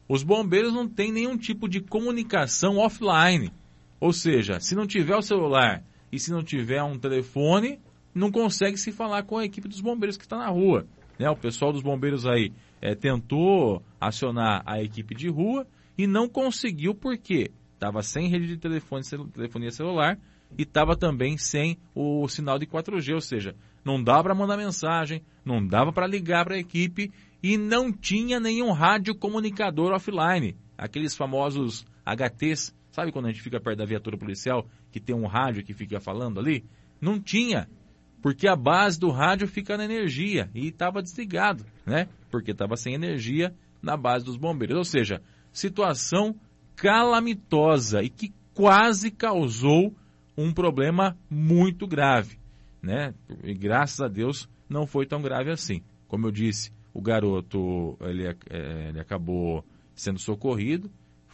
[0.08, 3.52] Os bombeiros não têm nenhum tipo de comunicação offline.
[4.00, 7.80] Ou seja, se não tiver o celular e se não tiver um telefone,
[8.14, 10.86] não consegue se falar com a equipe dos bombeiros que está na rua.
[11.18, 11.30] Né?
[11.30, 12.52] O pessoal dos bombeiros aí
[12.82, 15.66] é, tentou acionar a equipe de rua
[15.98, 19.04] e não conseguiu porque estava sem rede de telefone,
[19.34, 20.18] telefonia celular
[20.58, 25.22] e estava também sem o sinal de 4G, ou seja, não dava para mandar mensagem,
[25.44, 27.12] não dava para ligar para a equipe
[27.42, 33.60] e não tinha nenhum rádio comunicador offline, aqueles famosos HTs, sabe quando a gente fica
[33.60, 36.64] perto da viatura policial que tem um rádio que fica falando ali?
[37.02, 37.68] Não tinha
[38.26, 42.08] porque a base do rádio fica na energia e estava desligado, né?
[42.32, 43.54] Porque estava sem energia
[43.84, 44.76] na base dos bombeiros.
[44.76, 45.22] Ou seja,
[45.54, 46.36] situação
[46.76, 49.94] calamitosa e que quase causou
[50.36, 52.40] um problema muito grave,
[52.82, 53.14] né?
[53.44, 55.84] E graças a Deus não foi tão grave assim.
[56.08, 59.64] Como eu disse, o garoto ele, é, ele acabou
[59.94, 60.90] sendo socorrido,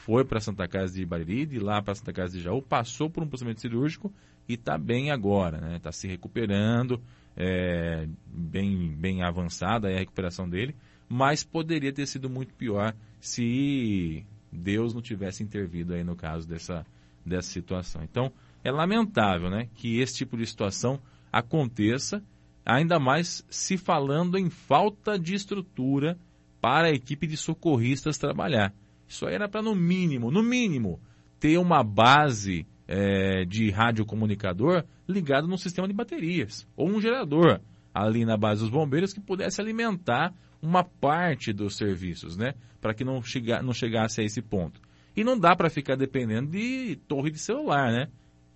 [0.06, 3.24] foi para Santa Casa de Bariri, de lá para Santa Casa de Jaú, passou por
[3.24, 4.12] um procedimento cirúrgico
[4.48, 5.78] e está bem agora, né?
[5.78, 7.00] Está se recuperando,
[7.38, 10.76] é, bem, bem avançada a recuperação dele,
[11.08, 16.86] mas poderia ter sido muito pior se Deus não tivesse intervido aí no caso dessa,
[17.26, 18.02] dessa situação.
[18.04, 18.32] Então,
[18.64, 21.00] é lamentável né, que esse tipo de situação
[21.32, 22.24] aconteça,
[22.66, 26.18] ainda mais se falando em falta de estrutura
[26.60, 28.74] para a equipe de socorristas trabalhar.
[29.12, 30.98] Isso aí era para, no mínimo, no mínimo,
[31.38, 37.60] ter uma base é, de radiocomunicador ligado num sistema de baterias ou um gerador
[37.94, 42.54] ali na base dos bombeiros que pudesse alimentar uma parte dos serviços, né?
[42.80, 44.80] Para que não, chega, não chegasse a esse ponto.
[45.14, 48.08] E não dá para ficar dependendo de torre de celular, né?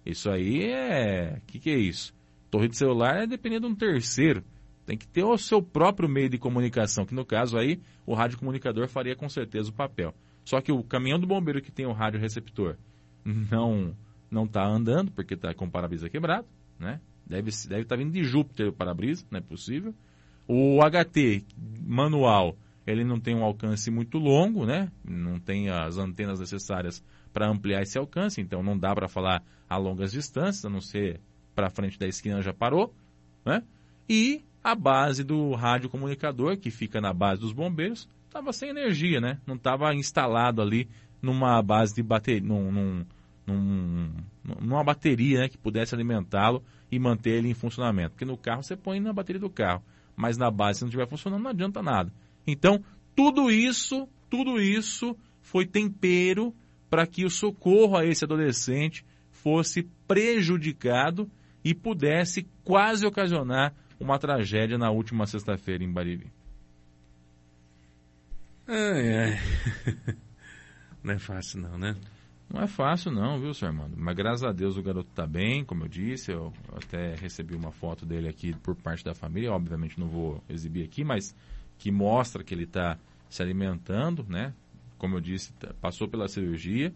[0.05, 1.37] Isso aí é.
[1.37, 2.13] O que, que é isso?
[2.49, 4.41] Torre de celular é dependendo de um terceiro.
[4.85, 8.37] Tem que ter o seu próprio meio de comunicação, que no caso aí o rádio
[8.37, 10.13] comunicador faria com certeza o papel.
[10.45, 12.77] Só que o caminhão do bombeiro que tem o rádio receptor
[13.25, 13.95] não
[14.29, 16.47] não está andando porque está com o para-brisa quebrado,
[16.79, 17.01] né?
[17.25, 19.93] Deve deve estar tá vindo de Júpiter o para-brisa, não é possível.
[20.47, 21.43] O HT
[21.83, 24.91] manual ele não tem um alcance muito longo, né?
[25.03, 29.77] Não tem as antenas necessárias para ampliar esse alcance, então não dá para falar a
[29.77, 31.19] longas distâncias, a não ser
[31.55, 32.93] para frente da esquina já parou,
[33.43, 33.63] né?
[34.07, 39.21] E a base do rádio comunicador, que fica na base dos bombeiros, estava sem energia,
[39.21, 39.39] né?
[39.47, 40.89] Não estava instalado ali
[41.21, 43.05] numa base de bateria, num, num,
[43.47, 44.13] num,
[44.61, 46.61] numa bateria né, que pudesse alimentá-lo
[46.91, 48.11] e manter ele em funcionamento.
[48.11, 49.81] Porque no carro você põe na bateria do carro,
[50.17, 52.11] mas na base se não estiver funcionando não adianta nada.
[52.45, 52.83] Então,
[53.15, 56.53] tudo isso, tudo isso foi tempero
[56.89, 61.29] para que o socorro a esse adolescente fosse prejudicado
[61.63, 66.27] e pudesse quase ocasionar uma tragédia na última sexta-feira em Bariri.
[68.67, 69.39] Ai, ai.
[71.03, 71.95] Não é fácil não, né?
[72.51, 73.95] Não é fácil não, viu, senhor Armando?
[73.95, 77.71] Mas graças a Deus o garoto está bem, como eu disse, eu até recebi uma
[77.71, 81.35] foto dele aqui por parte da família, obviamente não vou exibir aqui, mas
[81.77, 82.97] que mostra que ele está
[83.29, 84.53] se alimentando, né?
[84.97, 86.91] Como eu disse, tá, passou pela cirurgia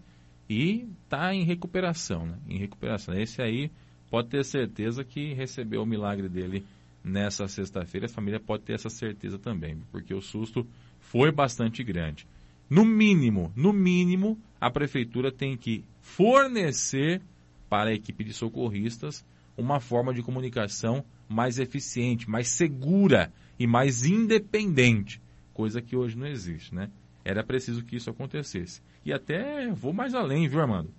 [0.50, 2.40] e está em recuperação, né?
[2.48, 3.14] Em recuperação.
[3.14, 3.72] Esse aí
[4.10, 6.66] pode ter certeza que recebeu o milagre dele
[7.04, 8.08] nessa sexta-feira.
[8.08, 10.66] A família pode ter essa certeza também, porque o susto
[11.10, 12.28] foi bastante grande.
[12.70, 17.20] No mínimo, no mínimo, a prefeitura tem que fornecer
[17.68, 19.26] para a equipe de socorristas
[19.58, 25.20] uma forma de comunicação mais eficiente, mais segura e mais independente,
[25.52, 26.92] coisa que hoje não existe, né?
[27.26, 28.80] Era preciso que isso acontecesse.
[29.04, 30.94] E até vou mais além, viu, Armando?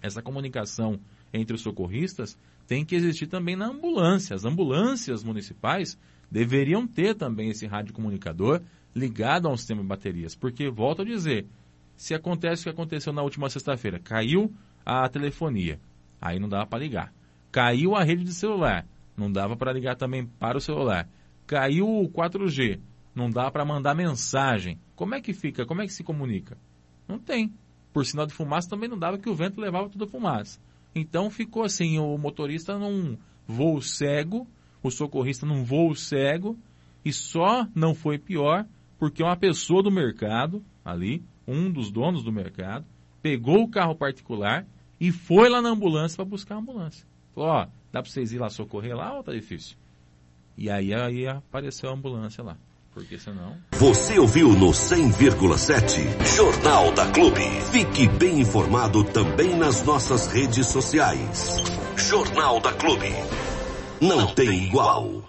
[0.00, 0.98] Essa comunicação
[1.34, 4.34] entre os socorristas tem que existir também na ambulância.
[4.34, 5.98] As ambulâncias municipais
[6.30, 8.62] deveriam ter também esse rádio comunicador
[8.94, 10.34] ligado a um sistema de baterias.
[10.34, 11.46] Porque, volto a dizer,
[11.96, 14.52] se acontece o que aconteceu na última sexta-feira, caiu
[14.84, 15.80] a telefonia,
[16.20, 17.12] aí não dava para ligar.
[17.50, 18.86] Caiu a rede de celular,
[19.16, 21.08] não dava para ligar também para o celular
[21.46, 22.80] caiu o 4G,
[23.14, 24.78] não dá para mandar mensagem.
[24.96, 25.66] Como é que fica?
[25.66, 26.56] Como é que se comunica?
[27.06, 27.52] Não tem.
[27.92, 30.60] Por sinal de fumaça também não dava que o vento levava toda a fumaça.
[30.94, 33.16] Então ficou assim, o motorista num
[33.46, 34.46] voo cego,
[34.82, 36.58] o socorrista num voo cego,
[37.04, 38.66] e só não foi pior
[39.04, 42.86] porque uma pessoa do mercado, ali, um dos donos do mercado,
[43.20, 44.66] pegou o carro particular
[44.98, 47.06] e foi lá na ambulância para buscar a ambulância.
[47.34, 49.76] Falou, ó, dá para vocês ir lá socorrer lá ou tá difícil?
[50.56, 52.56] E aí, aí apareceu a ambulância lá.
[52.94, 53.58] Porque senão.
[53.72, 57.42] Você ouviu no 100,7 Jornal da Clube.
[57.72, 61.62] Fique bem informado também nas nossas redes sociais.
[61.98, 63.10] Jornal da Clube.
[64.00, 65.23] Não, Não tem igual.